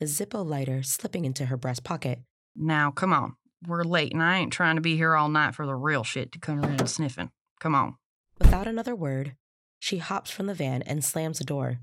the 0.00 0.06
Zippo 0.06 0.44
lighter 0.44 0.82
slipping 0.82 1.24
into 1.24 1.46
her 1.46 1.56
breast 1.56 1.84
pocket. 1.84 2.20
Now, 2.56 2.90
come 2.90 3.12
on. 3.12 3.36
We're 3.66 3.84
late, 3.84 4.12
and 4.12 4.22
I 4.22 4.38
ain't 4.38 4.52
trying 4.52 4.74
to 4.74 4.82
be 4.82 4.96
here 4.96 5.14
all 5.14 5.28
night 5.28 5.54
for 5.54 5.66
the 5.66 5.76
real 5.76 6.02
shit 6.02 6.32
to 6.32 6.40
come 6.40 6.60
around 6.60 6.88
sniffing. 6.88 7.30
Come 7.60 7.76
on. 7.76 7.94
Without 8.40 8.66
another 8.66 8.96
word, 8.96 9.36
she 9.78 9.98
hops 9.98 10.30
from 10.30 10.46
the 10.46 10.54
van 10.54 10.82
and 10.82 11.04
slams 11.04 11.38
the 11.38 11.44
door, 11.44 11.78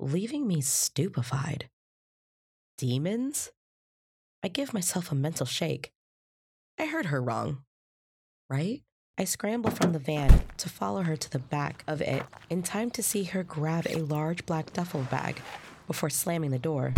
leaving 0.00 0.48
me 0.48 0.60
stupefied. 0.60 1.68
Demons? 2.76 3.52
I 4.42 4.48
give 4.48 4.74
myself 4.74 5.12
a 5.12 5.14
mental 5.14 5.46
shake. 5.46 5.92
I 6.78 6.86
heard 6.86 7.06
her 7.06 7.22
wrong. 7.22 7.58
Right? 8.48 8.82
I 9.18 9.24
scramble 9.24 9.70
from 9.70 9.92
the 9.92 9.98
van 9.98 10.42
to 10.56 10.68
follow 10.68 11.02
her 11.02 11.16
to 11.16 11.30
the 11.30 11.38
back 11.38 11.84
of 11.86 12.00
it 12.00 12.24
in 12.48 12.62
time 12.62 12.90
to 12.92 13.02
see 13.02 13.24
her 13.24 13.44
grab 13.44 13.86
a 13.88 13.98
large 13.98 14.46
black 14.46 14.72
duffel 14.72 15.06
bag 15.10 15.40
before 15.90 16.08
slamming 16.08 16.52
the 16.52 16.58
door. 16.58 16.94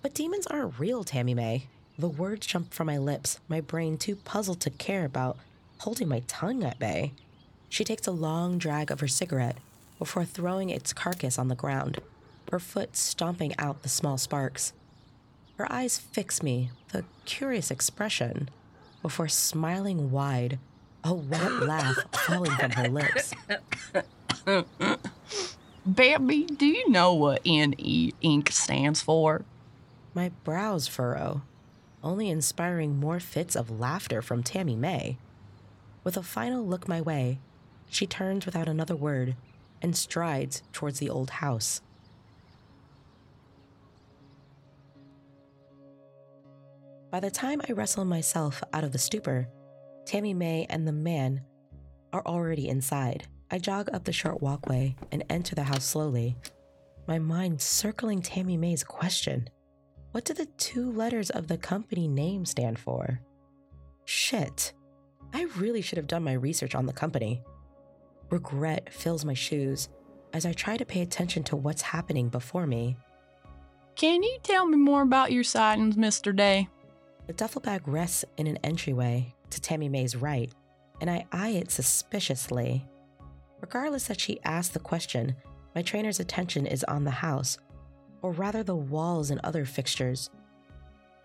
But 0.00 0.14
demons 0.14 0.46
aren't 0.46 0.78
real, 0.78 1.02
Tammy 1.02 1.34
May. 1.34 1.66
The 1.98 2.06
words 2.08 2.46
jump 2.46 2.72
from 2.72 2.86
my 2.86 2.96
lips, 2.96 3.40
my 3.48 3.60
brain 3.60 3.98
too 3.98 4.14
puzzled 4.14 4.60
to 4.60 4.70
care 4.70 5.04
about 5.04 5.36
holding 5.78 6.06
my 6.06 6.22
tongue 6.28 6.62
at 6.62 6.78
bay. 6.78 7.14
She 7.68 7.82
takes 7.82 8.06
a 8.06 8.12
long 8.12 8.56
drag 8.56 8.92
of 8.92 9.00
her 9.00 9.08
cigarette 9.08 9.56
before 9.98 10.24
throwing 10.24 10.70
its 10.70 10.92
carcass 10.92 11.36
on 11.36 11.48
the 11.48 11.56
ground, 11.56 11.98
her 12.52 12.60
foot 12.60 12.96
stomping 12.96 13.56
out 13.58 13.82
the 13.82 13.88
small 13.88 14.16
sparks. 14.16 14.72
Her 15.56 15.66
eyes 15.72 15.98
fix 15.98 16.40
me 16.40 16.70
with 16.86 17.02
a 17.02 17.08
curious 17.24 17.72
expression 17.72 18.50
before 19.02 19.26
smiling 19.26 20.12
wide, 20.12 20.60
a 21.02 21.12
wet 21.12 21.54
laugh 21.64 21.96
falling 22.12 22.52
from 22.52 22.70
her 22.70 22.88
lips. 22.88 23.34
Bambi, 25.88 26.44
do 26.44 26.66
you 26.66 26.90
know 26.90 27.14
what 27.14 27.46
NE 27.46 28.12
ink 28.20 28.52
stands 28.52 29.00
for? 29.00 29.46
My 30.12 30.28
brows 30.44 30.86
furrow, 30.86 31.40
only 32.04 32.28
inspiring 32.28 33.00
more 33.00 33.18
fits 33.18 33.56
of 33.56 33.80
laughter 33.80 34.20
from 34.20 34.42
Tammy 34.42 34.76
May. 34.76 35.16
With 36.04 36.18
a 36.18 36.22
final 36.22 36.62
look 36.66 36.88
my 36.88 37.00
way, 37.00 37.38
she 37.88 38.06
turns 38.06 38.44
without 38.44 38.68
another 38.68 38.94
word 38.94 39.34
and 39.80 39.96
strides 39.96 40.62
towards 40.74 40.98
the 40.98 41.08
old 41.08 41.30
house. 41.30 41.80
By 47.10 47.20
the 47.20 47.30
time 47.30 47.62
I 47.66 47.72
wrestle 47.72 48.04
myself 48.04 48.62
out 48.74 48.84
of 48.84 48.92
the 48.92 48.98
stupor, 48.98 49.48
Tammy 50.04 50.34
May 50.34 50.66
and 50.68 50.86
the 50.86 50.92
man 50.92 51.40
are 52.12 52.26
already 52.26 52.68
inside. 52.68 53.26
I 53.50 53.58
jog 53.58 53.88
up 53.92 54.04
the 54.04 54.12
short 54.12 54.42
walkway 54.42 54.94
and 55.10 55.24
enter 55.30 55.54
the 55.54 55.62
house 55.62 55.84
slowly, 55.84 56.36
my 57.06 57.18
mind 57.18 57.60
circling 57.62 58.20
Tammy 58.20 58.56
May's 58.56 58.84
question. 58.84 59.48
What 60.12 60.26
do 60.26 60.34
the 60.34 60.46
two 60.58 60.92
letters 60.92 61.30
of 61.30 61.48
the 61.48 61.56
company 61.56 62.08
name 62.08 62.44
stand 62.44 62.78
for? 62.78 63.20
Shit. 64.04 64.72
I 65.32 65.46
really 65.56 65.80
should 65.80 65.96
have 65.98 66.06
done 66.06 66.24
my 66.24 66.32
research 66.34 66.74
on 66.74 66.86
the 66.86 66.92
company. 66.92 67.42
Regret 68.30 68.92
fills 68.92 69.24
my 69.24 69.34
shoes 69.34 69.88
as 70.32 70.44
I 70.44 70.52
try 70.52 70.76
to 70.76 70.84
pay 70.84 71.00
attention 71.00 71.42
to 71.44 71.56
what's 71.56 71.82
happening 71.82 72.28
before 72.28 72.66
me. 72.66 72.96
Can 73.96 74.22
you 74.22 74.38
tell 74.42 74.66
me 74.66 74.76
more 74.76 75.02
about 75.02 75.32
your 75.32 75.44
sightings, 75.44 75.96
Mr. 75.96 76.36
Day? 76.36 76.68
The 77.26 77.32
duffel 77.32 77.60
bag 77.60 77.86
rests 77.86 78.24
in 78.36 78.46
an 78.46 78.58
entryway 78.58 79.34
to 79.50 79.60
Tammy 79.60 79.88
May's 79.88 80.16
right, 80.16 80.52
and 81.00 81.10
I 81.10 81.26
eye 81.32 81.50
it 81.50 81.70
suspiciously. 81.70 82.86
Regardless 83.60 84.06
that 84.06 84.20
she 84.20 84.40
asked 84.44 84.72
the 84.72 84.80
question, 84.80 85.34
my 85.74 85.82
trainer's 85.82 86.20
attention 86.20 86.66
is 86.66 86.84
on 86.84 87.04
the 87.04 87.10
house, 87.10 87.58
or 88.22 88.32
rather 88.32 88.62
the 88.62 88.76
walls 88.76 89.30
and 89.30 89.40
other 89.44 89.64
fixtures. 89.64 90.30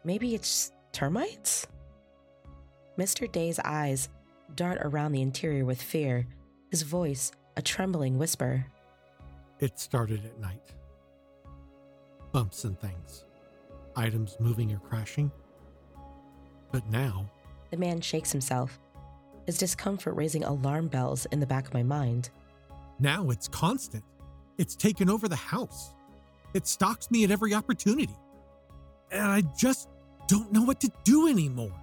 Maybe 0.03 0.35
it's 0.35 0.71
termites? 0.91 1.67
Mr. 2.97 3.31
Day's 3.31 3.59
eyes 3.59 4.09
dart 4.55 4.77
around 4.81 5.11
the 5.11 5.21
interior 5.21 5.65
with 5.65 5.81
fear, 5.81 6.27
his 6.69 6.83
voice 6.83 7.31
a 7.55 7.61
trembling 7.61 8.17
whisper. 8.17 8.65
It 9.59 9.79
started 9.79 10.25
at 10.25 10.39
night. 10.39 10.73
Bumps 12.31 12.63
and 12.63 12.79
things, 12.79 13.25
items 13.95 14.37
moving 14.39 14.71
or 14.73 14.79
crashing. 14.79 15.31
But 16.71 16.89
now, 16.89 17.29
The 17.69 17.77
man 17.77 18.01
shakes 18.01 18.31
himself, 18.31 18.79
his 19.45 19.57
discomfort 19.57 20.15
raising 20.15 20.43
alarm 20.43 20.87
bells 20.87 21.25
in 21.27 21.39
the 21.39 21.45
back 21.45 21.67
of 21.67 21.73
my 21.73 21.83
mind. 21.83 22.29
now 22.99 23.29
it's 23.29 23.47
constant. 23.47 24.03
It's 24.57 24.75
taken 24.75 25.09
over 25.09 25.27
the 25.27 25.35
house. 25.35 25.93
It 26.53 26.67
stalks 26.67 27.09
me 27.09 27.23
at 27.23 27.31
every 27.31 27.53
opportunity. 27.53 28.15
And 29.11 29.23
I 29.23 29.41
just 29.57 29.89
don't 30.27 30.51
know 30.51 30.61
what 30.61 30.79
to 30.81 30.91
do 31.03 31.27
anymore. 31.27 31.73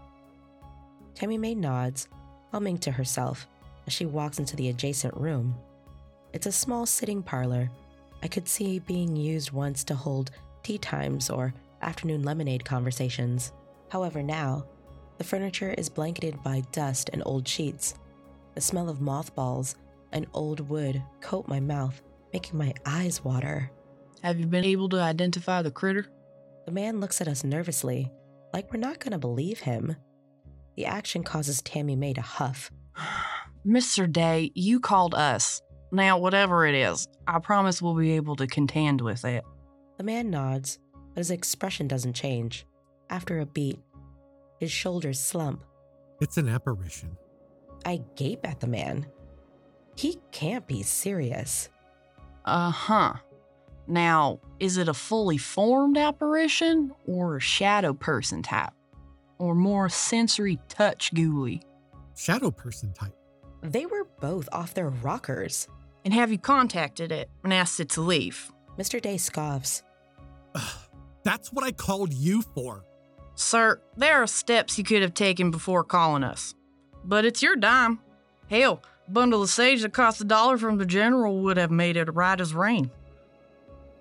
Tammy 1.15 1.37
May 1.37 1.55
nods, 1.55 2.09
humming 2.53 2.79
to 2.79 2.91
herself 2.93 3.47
as 3.87 3.93
she 3.93 4.07
walks 4.07 4.39
into 4.39 4.57
the 4.57 4.69
adjacent 4.69 5.15
room. 5.17 5.55
It's 6.33 6.47
a 6.47 6.53
small 6.53 6.87
sitting 6.87 7.23
parlor 7.23 7.71
I 8.23 8.29
could 8.29 8.49
see 8.49 8.79
being 8.79 9.17
used 9.17 9.51
once 9.51 9.83
to 9.85 9.95
hold 9.95 10.31
tea 10.63 10.79
times 10.79 11.31
or 11.31 11.55
afternoon 11.83 12.23
lemonade 12.23 12.65
conversations. 12.65 13.53
However, 13.89 14.23
now, 14.23 14.65
the 15.21 15.25
furniture 15.25 15.75
is 15.77 15.91
blanketed 15.91 16.43
by 16.43 16.63
dust 16.73 17.11
and 17.13 17.23
old 17.27 17.47
sheets. 17.47 17.95
The 18.55 18.61
smell 18.63 18.89
of 18.89 19.03
mothballs 19.03 19.75
and 20.13 20.27
old 20.33 20.61
wood 20.71 21.03
coat 21.21 21.47
my 21.47 21.61
mouth, 21.61 22.01
making 22.33 22.57
my 22.57 22.73
eyes 22.87 23.23
water. 23.23 23.71
Have 24.23 24.41
you 24.41 24.47
been 24.47 24.65
able 24.65 24.89
to 24.89 24.99
identify 24.99 25.61
the 25.61 25.71
critter? 25.71 26.07
The 26.65 26.73
man 26.73 27.01
looks 27.01 27.21
at 27.21 27.29
us 27.29 27.45
nervously, 27.45 28.11
like 28.55 28.73
we're 28.73 28.81
not 28.81 28.99
going 28.99 29.13
to 29.13 29.19
believe 29.19 29.61
him. 29.61 29.95
The 30.79 30.87
action 30.87 31.23
causes 31.23 31.61
Tammy 31.61 31.97
May 31.97 32.15
to 32.15 32.23
huff. 32.23 32.71
Mr. 33.67 34.11
Day, 34.11 34.51
you 34.55 34.81
called 34.81 35.15
us. 35.15 35.61
Now, 35.93 36.17
whatever 36.17 36.65
it 36.65 36.75
is, 36.75 37.07
I 37.27 37.41
promise 37.41 37.83
we'll 37.83 37.95
be 37.95 38.13
able 38.13 38.37
to 38.37 38.47
contend 38.47 39.03
with 39.03 39.27
it. 39.27 39.45
The 39.99 40.05
man 40.05 40.31
nods, 40.31 40.79
but 41.13 41.19
his 41.19 41.31
expression 41.31 41.89
doesn't 41.89 42.15
change. 42.15 42.65
After 43.11 43.41
a 43.41 43.45
beat, 43.45 43.81
his 44.61 44.71
shoulders 44.71 45.19
slump. 45.19 45.65
It's 46.21 46.37
an 46.37 46.49
apparition. 46.49 47.17
I 47.85 48.03
gape 48.15 48.47
at 48.47 48.61
the 48.61 48.67
man. 48.67 49.07
He 49.97 50.21
can't 50.31 50.67
be 50.67 50.83
serious. 50.83 51.71
Uh 52.45 52.71
huh. 52.71 53.15
Now, 53.87 54.39
is 54.61 54.77
it 54.77 54.87
a 54.89 54.95
fully 54.95 55.39
formed 55.39 55.97
apparition 55.97 56.93
or 57.07 57.37
a 57.37 57.41
shadow 57.41 57.95
person 57.95 58.43
type? 58.43 58.73
Or 59.39 59.55
more 59.55 59.89
sensory 59.89 60.59
touch 60.69 61.13
gooey? 61.15 61.63
Shadow 62.15 62.51
person 62.51 62.93
type. 62.93 63.17
They 63.63 63.87
were 63.87 64.07
both 64.21 64.49
off 64.53 64.75
their 64.75 64.91
rockers. 64.91 65.67
And 66.05 66.13
have 66.13 66.31
you 66.31 66.39
contacted 66.39 67.13
it 67.13 67.31
and 67.43 67.53
asked 67.53 67.81
it 67.81 67.89
to 67.91 68.03
leave? 68.03 68.53
Mr. 68.79 69.01
Day 69.01 69.17
scoffs. 69.17 69.83
Ugh, 70.55 70.79
that's 71.25 71.53
what 71.53 71.65
I 71.65 71.73
called 71.73 72.13
you 72.13 72.43
for. 72.43 72.85
Sir, 73.41 73.81
there 73.97 74.23
are 74.23 74.27
steps 74.27 74.77
you 74.77 74.85
could 74.85 75.01
have 75.01 75.15
taken 75.15 75.51
before 75.51 75.83
calling 75.83 76.23
us. 76.23 76.55
But 77.03 77.25
it's 77.25 77.43
your 77.43 77.57
dime. 77.57 78.01
Hell, 78.51 78.83
a 79.09 79.11
bundle 79.11 79.43
of 79.43 79.49
sage 79.49 79.81
that 79.81 79.95
cost 79.95 80.21
a 80.21 80.25
dollar 80.25 80.59
from 80.59 80.77
the 80.77 80.85
general 80.85 81.41
would 81.41 81.57
have 81.57 81.71
made 81.71 81.97
it 81.97 82.15
right 82.15 82.39
as 82.39 82.53
rain. 82.53 82.91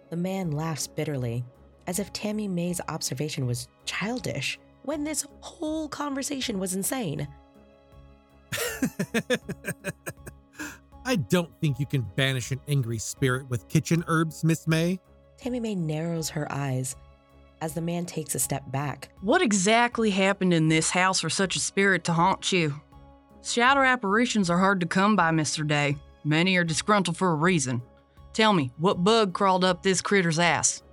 The 0.10 0.18
man 0.18 0.52
laughs 0.52 0.88
bitterly, 0.88 1.46
as 1.88 2.00
if 2.00 2.12
Tammy 2.12 2.50
May's 2.50 2.82
observation 2.90 3.46
was 3.46 3.70
childish, 3.86 4.60
when 4.84 5.06
this 5.06 5.26
whole 5.40 5.88
conversation 5.88 6.60
was 6.60 6.76
insane. 6.76 7.26
I 11.06 11.16
don't 11.16 11.58
think 11.62 11.80
you 11.80 11.86
can 11.86 12.06
banish 12.18 12.52
an 12.52 12.60
angry 12.68 12.98
spirit 12.98 13.50
with 13.50 13.70
kitchen 13.70 14.04
herbs, 14.08 14.44
Miss 14.44 14.68
May. 14.68 15.00
Tammy 15.38 15.62
May 15.62 15.76
narrows 15.76 16.28
her 16.30 16.46
eyes 16.52 16.98
as 17.62 17.74
the 17.74 17.82
man 17.82 18.06
takes 18.06 18.36
a 18.36 18.40
step 18.40 18.64
back. 18.72 19.10
What 19.22 19.42
exactly 19.42 20.12
happened 20.12 20.54
in 20.54 20.70
this 20.70 20.92
house 20.92 21.20
for 21.20 21.30
such 21.30 21.56
a 21.56 21.60
spirit 21.60 22.04
to 22.06 22.14
haunt 22.14 22.52
you? 22.52 22.80
Shadow 23.44 23.82
apparitions 23.82 24.50
are 24.50 24.58
hard 24.58 24.80
to 24.82 24.86
come 24.86 25.16
by, 25.16 25.32
Mr. 25.32 25.66
Day. 25.66 25.98
Many 26.24 26.58
are 26.58 26.64
disgruntled 26.64 27.18
for 27.18 27.32
a 27.32 27.36
reason. 27.36 27.82
Tell 28.34 28.54
me, 28.54 28.72
what 28.78 29.04
bug 29.04 29.34
crawled 29.34 29.64
up 29.64 29.82
this 29.82 30.02
critter's 30.02 30.40
ass? 30.40 30.84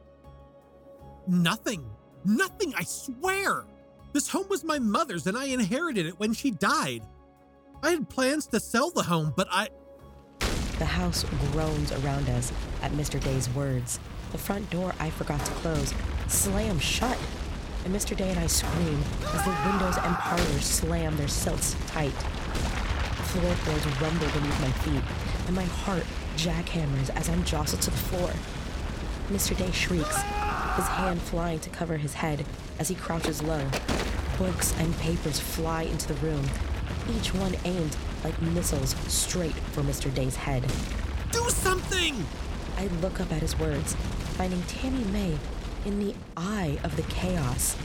Nothing. 1.26 1.84
Nothing, 2.24 2.74
I 2.76 2.84
swear. 2.84 3.64
This 4.12 4.28
home 4.28 4.46
was 4.48 4.64
my 4.64 4.78
mother's 4.78 5.26
and 5.26 5.36
I 5.36 5.46
inherited 5.46 6.06
it 6.06 6.18
when 6.18 6.32
she 6.32 6.50
died. 6.50 7.02
I 7.82 7.90
had 7.90 8.08
plans 8.08 8.46
to 8.48 8.60
sell 8.60 8.90
the 8.90 9.02
home, 9.02 9.32
but 9.36 9.48
I. 9.50 9.68
The 10.78 10.84
house 10.84 11.24
groans 11.52 11.92
around 11.92 12.28
us 12.30 12.52
at 12.82 12.92
Mr. 12.92 13.22
Day's 13.22 13.48
words. 13.50 13.98
The 14.32 14.38
front 14.38 14.68
door 14.70 14.94
I 14.98 15.10
forgot 15.10 15.44
to 15.44 15.52
close 15.52 15.92
slams 16.28 16.82
shut, 16.82 17.18
and 17.84 17.94
Mr. 17.94 18.16
Day 18.16 18.30
and 18.30 18.38
I 18.38 18.46
scream 18.46 19.02
as 19.32 19.44
the 19.44 19.56
windows 19.70 19.96
and 19.96 20.14
parlors 20.16 20.64
slam 20.64 21.16
their 21.16 21.28
silts 21.28 21.76
tight. 21.88 22.14
The 22.14 23.22
floorboards 23.32 23.86
rumble 24.00 24.28
beneath 24.28 24.60
my 24.60 24.70
feet, 24.82 25.02
and 25.46 25.54
my 25.54 25.64
heart 25.64 26.04
jackhammers 26.36 27.10
as 27.10 27.28
I'm 27.28 27.44
jostled 27.44 27.82
to 27.82 27.90
the 27.90 27.96
floor. 27.96 28.30
Mr. 29.30 29.56
Day 29.56 29.70
shrieks, 29.70 30.16
his 30.16 30.88
hand 30.88 31.20
flying 31.22 31.60
to 31.60 31.70
cover 31.70 31.96
his 31.96 32.14
head 32.14 32.44
as 32.78 32.88
he 32.88 32.94
crouches 32.94 33.42
low. 33.42 33.68
Books 34.38 34.74
and 34.78 34.96
papers 34.98 35.40
fly 35.40 35.82
into 35.82 36.08
the 36.08 36.26
room, 36.26 36.44
each 37.16 37.32
one 37.34 37.56
aimed 37.64 37.96
like 38.24 38.40
missiles 38.42 38.94
straight 39.08 39.54
for 39.72 39.82
Mr. 39.82 40.12
Day's 40.12 40.36
head. 40.36 40.62
Do 41.32 41.48
something! 41.48 42.26
I 42.76 42.88
look 43.00 43.20
up 43.20 43.32
at 43.32 43.40
his 43.42 43.58
words, 43.58 43.94
finding 44.36 44.62
Tammy 44.62 45.04
May 45.04 45.38
in 45.86 45.98
the 45.98 46.14
eye 46.36 46.78
of 46.84 46.96
the 46.96 47.02
chaos. 47.02 47.76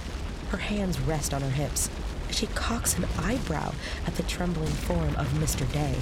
Her 0.50 0.58
hands 0.58 1.00
rest 1.00 1.34
on 1.34 1.42
her 1.42 1.50
hips 1.50 1.90
she 2.34 2.48
cocks 2.48 2.98
an 2.98 3.06
eyebrow 3.20 3.74
at 4.08 4.16
the 4.16 4.24
trembling 4.24 4.72
form 4.72 5.16
of 5.16 5.28
Mr. 5.34 5.72
Day. 5.72 5.96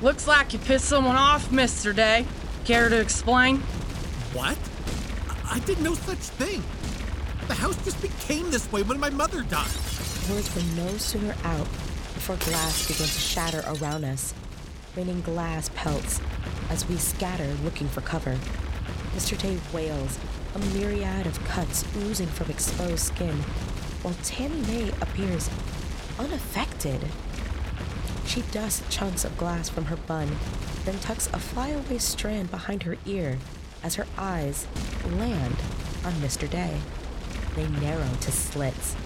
Looks 0.00 0.26
like 0.26 0.52
you 0.52 0.58
pissed 0.58 0.86
someone 0.86 1.16
off, 1.16 1.50
Mr. 1.50 1.94
Day. 1.94 2.26
Care 2.64 2.88
to 2.88 3.00
explain? 3.00 3.58
What? 4.32 4.58
I 5.28 5.56
I 5.56 5.58
did 5.60 5.80
no 5.80 5.94
such 5.94 6.18
thing. 6.18 6.62
The 7.48 7.54
house 7.54 7.82
just 7.84 8.00
became 8.00 8.50
this 8.50 8.70
way 8.72 8.82
when 8.82 8.98
my 8.98 9.10
mother 9.10 9.42
died. 9.42 9.70
Words 10.30 10.54
were 10.54 10.62
no 10.76 10.88
sooner 10.96 11.34
out 11.44 11.66
before 12.14 12.36
glass 12.36 12.86
began 12.86 13.06
to 13.06 13.12
shatter 13.12 13.62
around 13.66 14.04
us, 14.04 14.32
raining 14.96 15.20
glass 15.22 15.70
pelts 15.74 16.20
as 16.70 16.88
we 16.88 16.96
scatter 16.96 17.52
looking 17.64 17.88
for 17.88 18.00
cover. 18.00 18.38
Mr. 19.14 19.36
Day 19.36 19.58
wails, 19.74 20.18
a 20.54 20.58
myriad 20.74 21.26
of 21.26 21.42
cuts 21.44 21.84
oozing 21.96 22.26
from 22.26 22.50
exposed 22.50 23.00
skin, 23.00 23.36
while 24.02 24.14
Tammy 24.22 24.60
May 24.62 24.88
appears 25.00 25.48
unaffected. 26.18 27.00
She 28.26 28.42
dusts 28.52 28.82
chunks 28.94 29.24
of 29.24 29.36
glass 29.36 29.68
from 29.68 29.86
her 29.86 29.96
bun, 29.96 30.36
then 30.84 30.98
tucks 30.98 31.28
a 31.32 31.38
flyaway 31.38 31.98
strand 31.98 32.50
behind 32.50 32.82
her 32.82 32.96
ear 33.06 33.38
as 33.82 33.96
her 33.96 34.06
eyes 34.16 34.66
land 35.06 35.56
on 36.04 36.12
Mr. 36.14 36.48
Day. 36.48 36.78
They 37.54 37.68
narrow 37.68 38.08
to 38.20 38.32
slits 38.32 38.96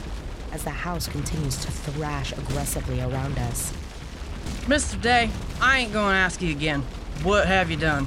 as 0.53 0.65
the 0.65 0.71
house 0.71 1.07
continues 1.09 1.57
to 1.57 1.71
thrash 1.71 2.33
aggressively 2.33 3.01
around 3.01 3.39
us. 3.39 3.73
Mr. 4.67 5.01
Day, 5.01 5.31
I 5.61 5.81
ain't 5.81 5.93
gonna 5.93 6.17
ask 6.17 6.41
you 6.41 6.51
again. 6.51 6.83
What 7.23 7.47
have 7.47 7.71
you 7.71 7.77
done? 7.77 8.07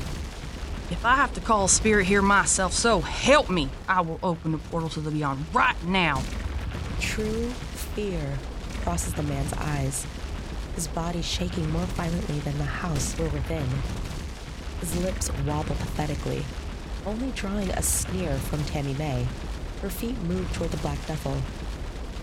If 0.91 1.05
I 1.05 1.15
have 1.15 1.33
to 1.35 1.39
call 1.39 1.65
a 1.65 1.69
spirit 1.69 2.07
here 2.07 2.23
myself, 2.23 2.73
so 2.73 2.99
help 3.01 3.47
me, 3.47 3.69
I 3.87 4.01
will 4.01 4.19
open 4.23 4.51
the 4.51 4.57
portal 4.57 4.89
to 4.89 4.99
the 4.99 5.11
beyond 5.11 5.45
right 5.53 5.75
now. 5.85 6.23
True 6.99 7.49
fear 7.93 8.39
crosses 8.81 9.13
the 9.13 9.21
man's 9.21 9.53
eyes, 9.53 10.07
his 10.73 10.87
body 10.87 11.21
shaking 11.21 11.69
more 11.69 11.85
violently 11.85 12.39
than 12.39 12.57
the 12.57 12.63
house 12.63 13.15
we're 13.19 13.29
within. 13.29 13.67
His 14.79 14.99
lips 15.03 15.31
wobble 15.45 15.75
pathetically, 15.75 16.43
only 17.05 17.31
drawing 17.31 17.69
a 17.69 17.83
sneer 17.83 18.33
from 18.37 18.63
Tammy 18.63 18.95
May. 18.95 19.27
Her 19.83 19.89
feet 19.91 20.17
move 20.23 20.51
toward 20.53 20.71
the 20.71 20.77
black 20.77 21.05
duffel, 21.05 21.35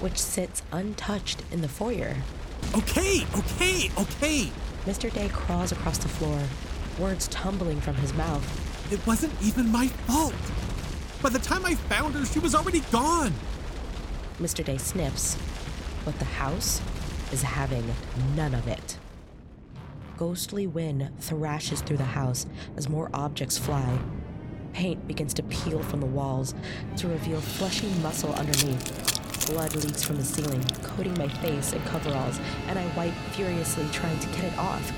which 0.00 0.18
sits 0.18 0.64
untouched 0.72 1.40
in 1.52 1.60
the 1.60 1.68
foyer. 1.68 2.16
Okay, 2.74 3.24
okay, 3.38 3.90
okay. 3.96 4.50
Mr. 4.84 5.12
Day 5.12 5.28
crawls 5.28 5.70
across 5.70 5.98
the 5.98 6.08
floor, 6.08 6.40
words 6.98 7.28
tumbling 7.28 7.80
from 7.80 7.94
his 7.96 8.12
mouth. 8.14 8.92
It 8.92 9.04
wasn't 9.06 9.32
even 9.42 9.70
my 9.70 9.88
fault. 9.88 10.34
By 11.22 11.30
the 11.30 11.38
time 11.38 11.64
I 11.64 11.74
found 11.74 12.14
her, 12.14 12.24
she 12.24 12.38
was 12.38 12.54
already 12.54 12.80
gone. 12.92 13.32
Mr. 14.38 14.64
Day 14.64 14.78
sniffs, 14.78 15.36
but 16.04 16.18
the 16.18 16.24
house 16.24 16.80
is 17.32 17.42
having 17.42 17.84
none 18.34 18.54
of 18.54 18.68
it. 18.68 18.98
Ghostly 20.16 20.66
wind 20.66 21.10
thrashes 21.18 21.80
through 21.80 21.96
the 21.98 22.04
house 22.04 22.46
as 22.76 22.88
more 22.88 23.10
objects 23.12 23.58
fly. 23.58 23.98
Paint 24.72 25.06
begins 25.06 25.34
to 25.34 25.42
peel 25.44 25.82
from 25.82 26.00
the 26.00 26.06
walls 26.06 26.54
to 26.98 27.08
reveal 27.08 27.40
fleshy 27.40 27.88
muscle 28.02 28.34
underneath. 28.34 29.46
Blood 29.46 29.74
leaks 29.76 30.02
from 30.02 30.16
the 30.16 30.24
ceiling, 30.24 30.62
coating 30.82 31.16
my 31.18 31.28
face 31.28 31.72
and 31.72 31.84
coveralls, 31.86 32.40
and 32.66 32.78
I 32.78 32.96
wipe 32.96 33.14
furiously, 33.32 33.86
trying 33.92 34.18
to 34.18 34.26
get 34.28 34.44
it 34.44 34.58
off. 34.58 34.92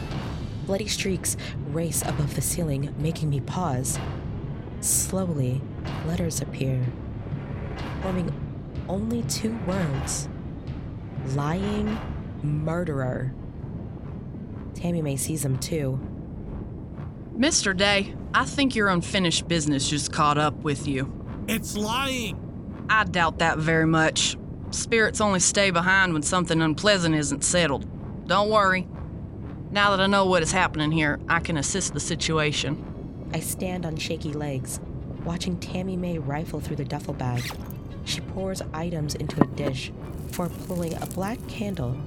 Bloody 0.69 0.87
streaks 0.87 1.35
race 1.69 2.03
above 2.03 2.35
the 2.35 2.43
ceiling, 2.43 2.95
making 2.99 3.31
me 3.31 3.41
pause. 3.41 3.99
Slowly, 4.83 5.63
letters 6.07 6.43
appear, 6.43 6.85
forming 8.03 8.31
only 8.87 9.23
two 9.23 9.57
words 9.67 10.29
lying 11.29 11.99
murderer. 12.43 13.33
Tammy 14.75 15.01
May 15.01 15.17
sees 15.17 15.43
them 15.43 15.57
too. 15.59 15.99
Mr. 17.35 17.75
Day, 17.75 18.15
I 18.35 18.45
think 18.45 18.77
your 18.77 18.89
unfinished 18.89 19.49
business 19.49 19.89
just 19.89 20.13
caught 20.13 20.37
up 20.37 20.55
with 20.57 20.87
you. 20.87 21.11
It's 21.49 21.79
lying. 21.79 22.85
I 22.91 23.05
doubt 23.05 23.39
that 23.39 23.57
very 23.57 23.87
much. 23.87 24.37
Spirits 24.71 25.23
only 25.23 25.41
stay 25.41 25.71
behind 25.71 26.13
when 26.13 26.21
something 26.21 26.61
unpleasant 26.61 27.15
isn't 27.15 27.43
settled. 27.43 27.87
Don't 28.29 28.51
worry. 28.51 28.87
Now 29.71 29.91
that 29.91 30.01
I 30.01 30.07
know 30.07 30.25
what 30.25 30.43
is 30.43 30.53
happening 30.53 30.91
here, 30.91 31.21
I 31.29 31.41
can 31.41 31.59
assist 31.59 31.93
the 31.93 32.01
situation. 32.01 33.29
I 33.35 33.41
stand 33.41 33.85
on 33.85 33.99
shaky 33.99 34.33
legs, 34.33 34.81
watching 35.25 35.59
Tammy 35.59 35.95
May 35.95 36.19
rifle 36.19 36.59
through 36.59 36.77
the 36.77 36.87
duffel 36.87 37.13
bag. 37.13 37.43
She 38.07 38.23
pours 38.23 38.63
items 38.73 39.15
into 39.15 39.43
a 39.43 39.47
dish 39.47 39.93
before 40.27 40.49
pulling 40.49 40.95
a 40.95 41.05
black 41.07 41.39
candle 41.49 42.01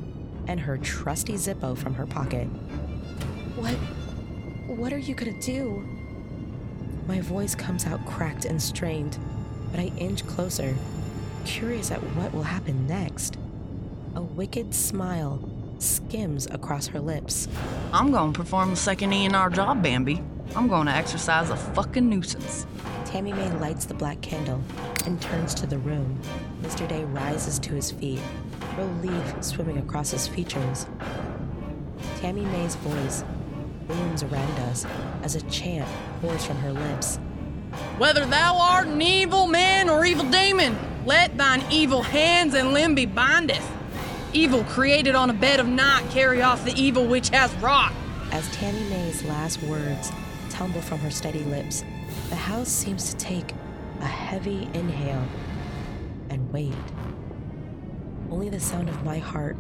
and 0.48 0.60
her 0.60 0.80
trusty 0.80 1.34
Zippo 1.34 1.78
from 1.78 1.94
her 1.94 2.08
pocket. 2.08 2.46
What? 3.56 3.76
What 4.76 4.92
are 4.92 4.98
you 4.98 5.14
gonna 5.14 5.40
do? 5.40 5.88
My 7.06 7.22
voice 7.22 7.54
comes 7.54 7.86
out 7.86 8.04
cracked 8.08 8.46
and 8.46 8.60
strained, 8.60 9.20
but 9.70 9.80
I 9.80 9.92
inch 9.98 10.26
closer, 10.26 10.76
curious 11.46 11.92
at 11.92 12.00
what 12.16 12.34
will 12.34 12.42
happen 12.42 12.88
next. 12.88 13.38
A 14.16 14.22
wicked 14.22 14.74
smile 14.74 15.38
skims 15.82 16.48
across 16.48 16.88
her 16.88 17.00
lips. 17.00 17.48
I'm 17.92 18.12
gonna 18.12 18.32
perform 18.32 18.72
the 18.72 18.76
second 18.76 19.14
E 19.14 19.26
in 19.26 19.36
our 19.36 19.50
job, 19.50 19.82
Bambi. 19.82 20.22
I'm 20.56 20.68
gonna 20.68 20.92
exorcise 20.92 21.50
a 21.50 21.56
fucking 21.56 22.10
nuisance. 22.10 22.66
Tammy 23.06 23.34
May 23.34 23.52
lights 23.54 23.86
the 23.86 23.94
black 23.94 24.22
candle 24.22 24.62
and 25.06 25.22
turns 25.22 25.54
to 25.56 25.66
the 25.66 25.78
room. 25.80 26.20
Mr. 26.62 26.88
Day 26.88 27.04
rises 27.06 27.60
to 27.60 27.74
his 27.74 27.92
feet, 27.92 28.22
relief 28.78 29.44
swimming 29.44 29.78
across 29.78 30.12
his 30.12 30.28
features. 30.28 30.86
Tammy 32.18 32.46
May's 32.46 32.76
voice 32.76 33.24
booms 33.88 34.24
around 34.24 34.60
us 34.70 34.86
as 35.24 35.36
a 35.36 35.42
chant 35.44 35.90
pours 36.22 36.46
from 36.46 36.58
her 36.58 36.72
lips. 36.72 37.18
Whether 37.98 38.26
thou 38.26 38.58
art 38.58 38.88
an 38.88 39.02
evil 39.02 39.48
man 39.48 39.90
or 39.90 40.06
evil 40.06 40.30
demon, 40.30 40.78
let 41.06 41.38
thine 41.38 41.64
evil 41.72 42.04
hands 42.04 42.54
and 42.54 42.74
limb 42.74 42.96
be 42.96 43.06
bindeth. 43.06 43.68
Evil 44.34 44.64
created 44.64 45.14
on 45.14 45.30
a 45.30 45.34
bed 45.34 45.60
of 45.60 45.68
night 45.68 46.10
carry 46.10 46.42
off 46.42 46.64
the 46.64 46.74
evil 46.82 47.06
which 47.06 47.28
has 47.30 47.54
wrought. 47.56 47.92
As 48.32 48.50
Tammy 48.52 48.82
May's 48.90 49.26
last 49.26 49.62
words 49.64 50.10
tumble 50.50 50.80
from 50.80 51.00
her 51.00 51.12
steady 51.12 51.44
lips, 51.44 51.84
the 52.30 52.36
house 52.36 52.70
seems 52.70 53.14
to 53.14 53.18
take 53.18 53.54
a 54.00 54.06
heavy 54.06 54.70
inhale 54.74 55.28
and 56.30 56.50
wait. 56.54 56.74
Only 58.32 58.48
the 58.48 58.60
sound 58.62 58.88
of 58.88 59.04
my 59.04 59.18
heart 59.18 59.58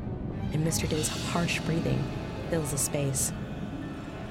and 0.53 0.65
Mr. 0.65 0.87
Day's 0.87 1.09
harsh 1.09 1.59
breathing 1.61 2.01
fills 2.49 2.71
the 2.71 2.77
space. 2.77 3.33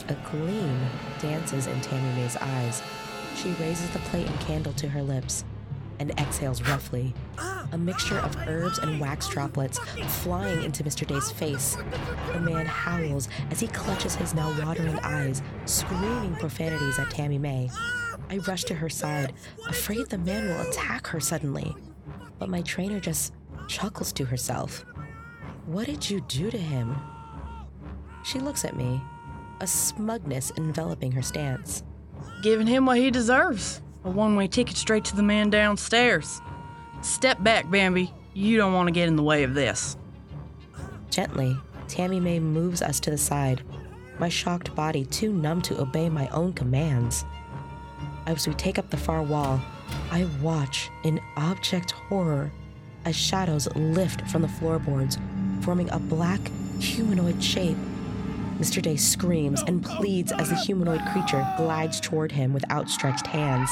A 0.08 0.14
gleam 0.30 0.80
dances 1.20 1.66
in 1.66 1.78
Tammy 1.82 2.18
May's 2.18 2.38
eyes. 2.38 2.82
She 3.36 3.50
raises 3.60 3.90
the 3.90 3.98
plate 3.98 4.26
and 4.26 4.40
candle 4.40 4.72
to 4.72 4.88
her 4.88 5.02
lips 5.02 5.44
and 5.98 6.18
exhales 6.18 6.62
roughly. 6.62 7.12
Ah. 7.36 7.59
A 7.72 7.78
mixture 7.78 8.18
of 8.18 8.36
herbs 8.48 8.78
and 8.78 9.00
wax 9.00 9.28
droplets 9.28 9.78
flying 10.22 10.64
into 10.64 10.82
Mr. 10.82 11.06
Day's 11.06 11.30
face. 11.30 11.76
The 12.32 12.40
man 12.40 12.66
howls 12.66 13.28
as 13.50 13.60
he 13.60 13.68
clutches 13.68 14.16
his 14.16 14.34
now 14.34 14.52
watering 14.64 14.98
eyes, 15.00 15.40
screaming 15.66 16.34
profanities 16.36 16.98
at 16.98 17.10
Tammy 17.10 17.38
May. 17.38 17.70
I 18.28 18.38
rush 18.38 18.64
to 18.64 18.74
her 18.74 18.88
side, 18.88 19.32
afraid 19.68 20.08
the 20.08 20.18
man 20.18 20.48
will 20.48 20.68
attack 20.68 21.06
her 21.08 21.20
suddenly. 21.20 21.74
But 22.38 22.48
my 22.48 22.62
trainer 22.62 22.98
just 22.98 23.32
chuckles 23.68 24.12
to 24.14 24.24
herself. 24.24 24.84
What 25.66 25.86
did 25.86 26.10
you 26.10 26.20
do 26.22 26.50
to 26.50 26.58
him? 26.58 26.96
She 28.24 28.40
looks 28.40 28.64
at 28.64 28.76
me, 28.76 29.00
a 29.60 29.66
smugness 29.66 30.50
enveloping 30.56 31.12
her 31.12 31.22
stance. 31.22 31.84
Giving 32.42 32.66
him 32.66 32.86
what 32.86 32.98
he 32.98 33.10
deserves. 33.10 33.82
A 34.04 34.10
one 34.10 34.34
way 34.34 34.48
ticket 34.48 34.76
straight 34.76 35.04
to 35.06 35.16
the 35.16 35.22
man 35.22 35.50
downstairs. 35.50 36.40
Step 37.02 37.42
back, 37.42 37.70
Bambi. 37.70 38.12
You 38.34 38.56
don't 38.56 38.74
want 38.74 38.88
to 38.88 38.92
get 38.92 39.08
in 39.08 39.16
the 39.16 39.22
way 39.22 39.42
of 39.42 39.54
this. 39.54 39.96
Gently, 41.10 41.56
Tammy 41.88 42.20
May 42.20 42.38
moves 42.38 42.82
us 42.82 43.00
to 43.00 43.10
the 43.10 43.18
side, 43.18 43.62
my 44.18 44.28
shocked 44.28 44.74
body 44.74 45.06
too 45.06 45.32
numb 45.32 45.62
to 45.62 45.80
obey 45.80 46.08
my 46.08 46.28
own 46.28 46.52
commands. 46.52 47.24
As 48.26 48.46
we 48.46 48.54
take 48.54 48.78
up 48.78 48.90
the 48.90 48.96
far 48.96 49.22
wall, 49.22 49.60
I 50.10 50.28
watch 50.42 50.90
in 51.02 51.20
abject 51.36 51.92
horror 51.92 52.52
as 53.04 53.16
shadows 53.16 53.66
lift 53.74 54.28
from 54.28 54.42
the 54.42 54.48
floorboards, 54.48 55.18
forming 55.62 55.90
a 55.90 55.98
black 55.98 56.40
humanoid 56.78 57.42
shape. 57.42 57.78
Mr. 58.58 58.82
Day 58.82 58.96
screams 58.96 59.62
and 59.62 59.82
pleads 59.82 60.32
as 60.32 60.50
the 60.50 60.54
humanoid 60.54 61.00
creature 61.12 61.46
glides 61.56 61.98
toward 61.98 62.30
him 62.30 62.52
with 62.52 62.70
outstretched 62.70 63.26
hands. 63.26 63.70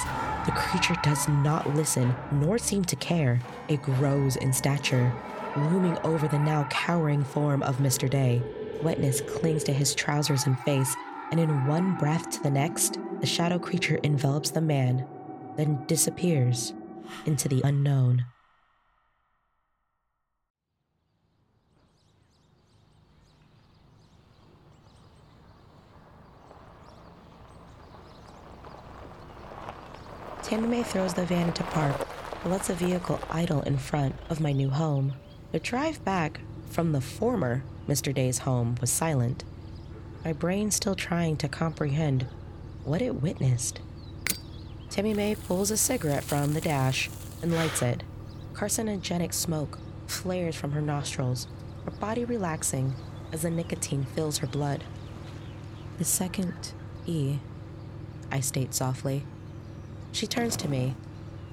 The 0.48 0.54
creature 0.54 0.96
does 1.02 1.28
not 1.28 1.74
listen 1.74 2.16
nor 2.32 2.56
seem 2.56 2.82
to 2.86 2.96
care. 2.96 3.38
It 3.68 3.82
grows 3.82 4.36
in 4.36 4.54
stature, 4.54 5.12
looming 5.54 5.98
over 6.04 6.26
the 6.26 6.38
now 6.38 6.66
cowering 6.70 7.22
form 7.22 7.62
of 7.62 7.76
Mr. 7.76 8.08
Day. 8.08 8.42
Wetness 8.82 9.20
clings 9.20 9.62
to 9.64 9.74
his 9.74 9.94
trousers 9.94 10.46
and 10.46 10.58
face, 10.60 10.96
and 11.32 11.38
in 11.38 11.66
one 11.66 11.98
breath 11.98 12.30
to 12.30 12.42
the 12.42 12.50
next, 12.50 12.98
the 13.20 13.26
shadow 13.26 13.58
creature 13.58 14.00
envelops 14.02 14.48
the 14.48 14.62
man, 14.62 15.06
then 15.58 15.84
disappears 15.86 16.72
into 17.26 17.46
the 17.46 17.60
unknown. 17.62 18.24
May 30.50 30.82
throws 30.82 31.14
the 31.14 31.26
van 31.26 31.48
into 31.48 31.62
park, 31.62 32.08
but 32.42 32.50
lets 32.50 32.68
the 32.68 32.74
vehicle 32.74 33.20
idle 33.30 33.60
in 33.62 33.76
front 33.76 34.14
of 34.30 34.40
my 34.40 34.52
new 34.52 34.70
home. 34.70 35.12
The 35.52 35.60
drive 35.60 36.02
back 36.04 36.40
from 36.70 36.92
the 36.92 37.00
former 37.02 37.62
Mr. 37.86 38.14
Day's 38.14 38.38
home 38.38 38.76
was 38.80 38.90
silent, 38.90 39.44
my 40.24 40.32
brain 40.32 40.70
still 40.70 40.94
trying 40.94 41.36
to 41.38 41.48
comprehend 41.48 42.26
what 42.84 43.02
it 43.02 43.22
witnessed. 43.22 43.80
Tammy 44.90 45.14
May 45.14 45.34
pulls 45.34 45.70
a 45.70 45.76
cigarette 45.76 46.24
from 46.24 46.54
the 46.54 46.60
dash 46.60 47.10
and 47.42 47.54
lights 47.54 47.82
it. 47.82 48.02
Carcinogenic 48.54 49.32
smoke 49.32 49.78
flares 50.06 50.56
from 50.56 50.72
her 50.72 50.80
nostrils, 50.80 51.46
her 51.84 51.90
body 51.92 52.24
relaxing 52.24 52.94
as 53.32 53.42
the 53.42 53.50
nicotine 53.50 54.04
fills 54.14 54.38
her 54.38 54.46
blood. 54.46 54.82
The 55.98 56.04
second 56.04 56.72
E, 57.06 57.38
I 58.32 58.40
state 58.40 58.74
softly. 58.74 59.24
She 60.18 60.26
turns 60.26 60.56
to 60.56 60.68
me, 60.68 60.96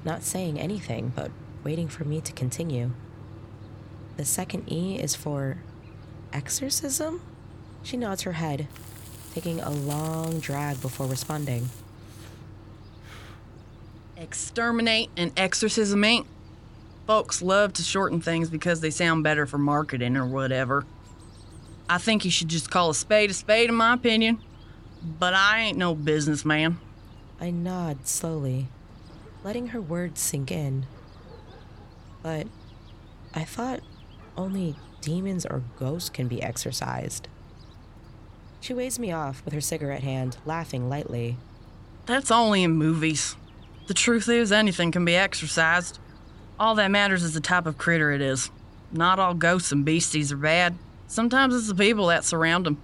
not 0.04 0.23
saying 0.23 0.60
anything, 0.60 1.13
but 1.15 1.30
waiting 1.63 1.88
for 1.88 2.04
me 2.04 2.19
to 2.21 2.34
continue. 2.34 2.93
The 4.17 4.25
second 4.25 4.67
E 4.71 4.97
is 4.99 5.15
for 5.15 5.58
exorcism? 6.34 7.21
She 7.84 7.95
nods 7.95 8.23
her 8.23 8.32
head, 8.32 8.67
taking 9.36 9.60
a 9.60 9.69
long 9.69 10.39
drag 10.39 10.82
before 10.82 11.06
responding. 11.06 11.69
Exterminate 14.17 15.12
and 15.15 15.32
exorcism 15.38 16.04
ain't. 16.04 16.25
Folks 17.06 17.43
love 17.43 17.71
to 17.73 17.84
shorten 17.84 18.19
things 18.19 18.49
because 18.49 18.82
they 18.82 18.89
sound 18.89 19.23
better 19.23 19.45
for 19.45 19.60
marketing 19.60 20.17
or 20.17 20.25
whatever. 20.25 20.88
I 21.88 21.99
think 21.99 22.25
you 22.25 22.32
should 22.32 22.47
just 22.47 22.71
call 22.71 22.89
a 22.89 22.95
spade 22.95 23.30
a 23.30 23.36
spade, 23.36 23.69
in 23.69 23.75
my 23.75 23.93
opinion. 23.93 24.39
But 25.04 25.36
I 25.36 25.60
ain't 25.60 25.78
no 25.78 25.93
businessman. 25.93 26.80
I 27.39 27.52
nod 27.52 28.08
slowly, 28.08 28.67
letting 29.43 29.67
her 29.67 29.82
words 29.82 30.21
sink 30.21 30.52
in. 30.52 30.86
But 32.24 32.48
I 33.34 33.43
thought 33.43 33.82
only 34.38 34.76
demons 35.02 35.45
or 35.45 35.63
ghosts 35.78 36.10
can 36.10 36.28
be 36.28 36.41
exorcised. 36.41 37.28
She 38.62 38.74
waves 38.74 38.98
me 38.98 39.12
off 39.12 39.43
with 39.45 39.54
her 39.54 39.62
cigarette 39.62 40.04
hand, 40.04 40.38
laughing 40.45 40.89
lightly. 40.89 41.38
That's 42.06 42.32
only 42.32 42.63
in 42.63 42.71
movies. 42.71 43.36
The 43.88 43.93
truth 43.93 44.28
is, 44.30 44.52
anything 44.52 44.91
can 44.91 45.06
be 45.06 45.15
exorcised. 45.15 46.00
All 46.60 46.74
that 46.76 46.89
matters 46.89 47.21
is 47.21 47.34
the 47.34 47.41
type 47.41 47.67
of 47.67 47.78
critter 47.78 48.12
it 48.12 48.21
is. 48.21 48.50
Not 48.91 49.19
all 49.19 49.34
ghosts 49.34 49.71
and 49.71 49.86
beasties 49.86 50.32
are 50.32 50.38
bad. 50.38 50.76
Sometimes 51.08 51.54
it's 51.54 51.67
the 51.67 51.76
people 51.76 52.08
that 52.08 52.24
surround 52.24 52.65
them. 52.65 52.82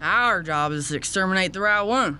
Our 0.00 0.42
job 0.42 0.72
is 0.72 0.88
to 0.88 0.96
exterminate 0.96 1.52
the 1.52 1.60
right 1.60 1.82
one. 1.82 2.18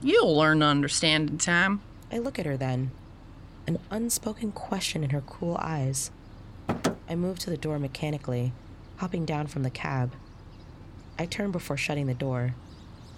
You'll 0.00 0.36
learn 0.36 0.60
to 0.60 0.66
understand 0.66 1.28
in 1.28 1.38
time. 1.38 1.80
I 2.12 2.18
look 2.18 2.38
at 2.38 2.46
her 2.46 2.56
then, 2.56 2.92
an 3.66 3.80
unspoken 3.90 4.52
question 4.52 5.02
in 5.02 5.10
her 5.10 5.22
cool 5.22 5.56
eyes. 5.60 6.12
I 7.08 7.16
move 7.16 7.40
to 7.40 7.50
the 7.50 7.56
door 7.56 7.80
mechanically, 7.80 8.52
hopping 8.98 9.24
down 9.24 9.48
from 9.48 9.64
the 9.64 9.70
cab. 9.70 10.12
I 11.18 11.26
turn 11.26 11.50
before 11.50 11.76
shutting 11.76 12.06
the 12.06 12.14
door, 12.14 12.54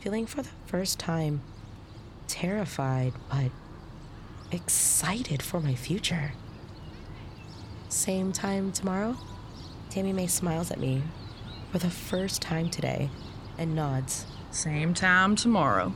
feeling 0.00 0.24
for 0.24 0.40
the 0.40 0.48
first 0.66 0.98
time 0.98 1.42
terrified 2.28 3.12
but 3.28 3.50
excited 4.50 5.42
for 5.42 5.60
my 5.60 5.74
future. 5.74 6.32
Same 7.90 8.32
time 8.32 8.72
tomorrow? 8.72 9.16
Tammy 9.90 10.14
May 10.14 10.28
smiles 10.28 10.70
at 10.70 10.80
me 10.80 11.02
for 11.72 11.78
the 11.78 11.90
first 11.90 12.40
time 12.40 12.70
today 12.70 13.10
and 13.58 13.74
nods. 13.74 14.24
Same 14.50 14.94
time 14.94 15.36
tomorrow. 15.36 15.92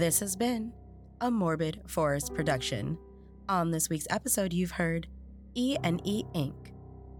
This 0.00 0.20
has 0.20 0.34
been 0.34 0.72
a 1.20 1.30
Morbid 1.30 1.82
Forest 1.86 2.32
production. 2.32 2.96
On 3.50 3.70
this 3.70 3.90
week's 3.90 4.06
episode, 4.08 4.50
you've 4.50 4.70
heard 4.70 5.06
E 5.54 5.76
and 5.84 6.00
E 6.06 6.24
Inc., 6.34 6.54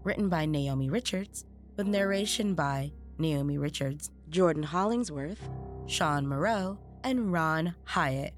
written 0.03 0.29
by 0.29 0.47
Naomi 0.47 0.89
Richards, 0.89 1.45
with 1.77 1.85
narration 1.85 2.55
by 2.55 2.91
Naomi 3.19 3.59
Richards, 3.59 4.09
Jordan 4.29 4.63
Hollingsworth, 4.63 5.47
Shawn 5.85 6.25
Moreau, 6.25 6.79
and 7.03 7.31
Ron 7.31 7.75
Hyatt. 7.83 8.33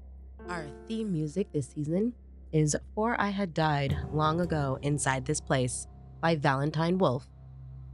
Our 0.50 0.66
theme 0.88 1.10
music 1.10 1.50
this 1.50 1.70
season 1.70 2.12
is 2.52 2.76
For 2.94 3.18
I 3.18 3.30
Had 3.30 3.54
Died 3.54 3.96
Long 4.12 4.42
Ago 4.42 4.78
Inside 4.82 5.24
This 5.24 5.40
Place 5.40 5.86
by 6.20 6.36
Valentine 6.36 6.98
Wolfe. 6.98 7.30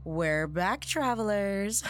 We're 0.03 0.47
back, 0.47 0.81
travelers. 0.81 1.81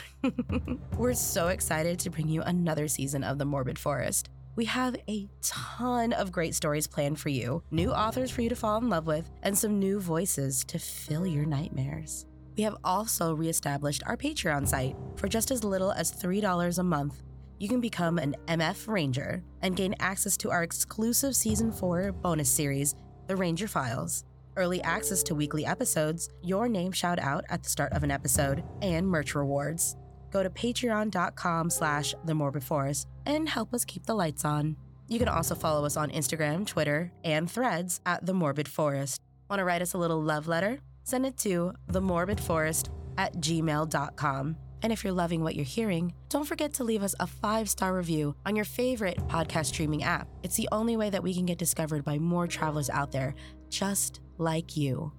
We're 0.99 1.15
so 1.15 1.47
excited 1.47 1.97
to 1.97 2.11
bring 2.11 2.27
you 2.27 2.43
another 2.43 2.87
season 2.87 3.23
of 3.23 3.39
The 3.39 3.45
Morbid 3.45 3.79
Forest. 3.79 4.29
We 4.57 4.65
have 4.65 4.97
a 5.07 5.29
ton 5.41 6.11
of 6.11 6.31
great 6.31 6.55
stories 6.55 6.85
planned 6.85 7.19
for 7.19 7.29
you, 7.29 7.63
new 7.71 7.91
authors 7.91 8.29
for 8.31 8.41
you 8.41 8.49
to 8.49 8.55
fall 8.55 8.77
in 8.79 8.89
love 8.89 9.07
with, 9.07 9.29
and 9.43 9.57
some 9.57 9.79
new 9.79 9.99
voices 9.99 10.65
to 10.65 10.77
fill 10.77 11.25
your 11.25 11.45
nightmares. 11.45 12.25
We 12.57 12.63
have 12.63 12.75
also 12.83 13.33
reestablished 13.33 14.03
our 14.05 14.17
Patreon 14.17 14.67
site. 14.67 14.97
For 15.15 15.29
just 15.29 15.51
as 15.51 15.63
little 15.63 15.93
as 15.93 16.11
$3 16.11 16.77
a 16.77 16.83
month, 16.83 17.21
you 17.59 17.69
can 17.69 17.79
become 17.79 18.17
an 18.17 18.35
MF 18.49 18.89
Ranger 18.89 19.41
and 19.61 19.77
gain 19.77 19.95
access 20.01 20.35
to 20.37 20.51
our 20.51 20.63
exclusive 20.63 21.33
Season 21.33 21.71
4 21.71 22.11
bonus 22.11 22.51
series, 22.51 22.95
The 23.27 23.37
Ranger 23.37 23.69
Files, 23.69 24.25
early 24.57 24.81
access 24.83 25.23
to 25.23 25.35
weekly 25.35 25.65
episodes, 25.65 26.29
your 26.43 26.67
name 26.67 26.91
shout 26.91 27.19
out 27.19 27.45
at 27.49 27.63
the 27.63 27.69
start 27.69 27.93
of 27.93 28.03
an 28.03 28.11
episode, 28.11 28.65
and 28.81 29.07
merch 29.07 29.33
rewards. 29.33 29.95
Go 30.31 30.43
to 30.43 30.49
patreon.com 30.49 31.69
slash 31.69 32.15
the 32.25 32.33
morbid 32.33 32.63
forest 32.63 33.07
and 33.25 33.47
help 33.47 33.73
us 33.73 33.85
keep 33.85 34.05
the 34.05 34.15
lights 34.15 34.45
on. 34.45 34.77
You 35.07 35.19
can 35.19 35.27
also 35.27 35.55
follow 35.55 35.85
us 35.85 35.97
on 35.97 36.09
Instagram, 36.09 36.65
Twitter, 36.65 37.11
and 37.23 37.51
threads 37.51 37.99
at 38.05 38.25
the 38.25 38.33
morbid 38.33 38.67
forest. 38.67 39.19
Want 39.49 39.59
to 39.59 39.65
write 39.65 39.81
us 39.81 39.93
a 39.93 39.97
little 39.97 40.21
love 40.21 40.47
letter? 40.47 40.79
Send 41.03 41.25
it 41.25 41.37
to 41.39 41.73
themorbidforest 41.91 42.89
at 43.17 43.35
gmail.com. 43.35 44.55
And 44.83 44.93
if 44.93 45.03
you're 45.03 45.13
loving 45.13 45.43
what 45.43 45.55
you're 45.55 45.65
hearing, 45.65 46.13
don't 46.29 46.47
forget 46.47 46.73
to 46.75 46.83
leave 46.83 47.03
us 47.03 47.13
a 47.19 47.27
five 47.27 47.69
star 47.69 47.93
review 47.93 48.35
on 48.45 48.55
your 48.55 48.65
favorite 48.65 49.17
podcast 49.27 49.65
streaming 49.67 50.03
app. 50.03 50.27
It's 50.43 50.55
the 50.55 50.69
only 50.71 50.97
way 50.97 51.09
that 51.09 51.23
we 51.23 51.33
can 51.33 51.45
get 51.45 51.57
discovered 51.57 52.03
by 52.03 52.17
more 52.17 52.47
travelers 52.47 52.89
out 52.89 53.11
there, 53.11 53.35
just 53.69 54.21
like 54.37 54.77
you. 54.77 55.11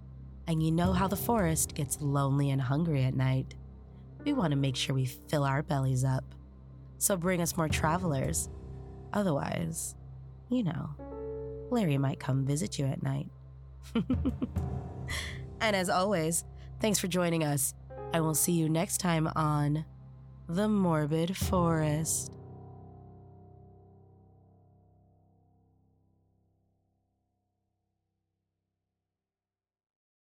And 0.46 0.62
you 0.62 0.72
know 0.72 0.92
how 0.92 1.06
the 1.06 1.16
forest 1.16 1.74
gets 1.74 2.00
lonely 2.00 2.50
and 2.50 2.60
hungry 2.60 3.04
at 3.04 3.14
night. 3.14 3.54
We 4.24 4.32
want 4.32 4.52
to 4.52 4.56
make 4.56 4.76
sure 4.76 4.94
we 4.94 5.06
fill 5.06 5.44
our 5.44 5.62
bellies 5.62 6.04
up. 6.04 6.24
So 6.98 7.16
bring 7.16 7.40
us 7.40 7.56
more 7.56 7.68
travelers. 7.68 8.48
Otherwise, 9.12 9.94
you 10.48 10.62
know, 10.62 10.90
Larry 11.70 11.98
might 11.98 12.20
come 12.20 12.44
visit 12.44 12.78
you 12.78 12.86
at 12.86 13.02
night. 13.02 13.28
and 15.60 15.76
as 15.76 15.88
always, 15.88 16.44
thanks 16.80 16.98
for 16.98 17.08
joining 17.08 17.42
us. 17.42 17.74
I 18.14 18.20
will 18.20 18.34
see 18.34 18.52
you 18.52 18.68
next 18.68 18.98
time 18.98 19.28
on 19.34 19.84
The 20.48 20.68
Morbid 20.68 21.36
Forest. 21.36 22.30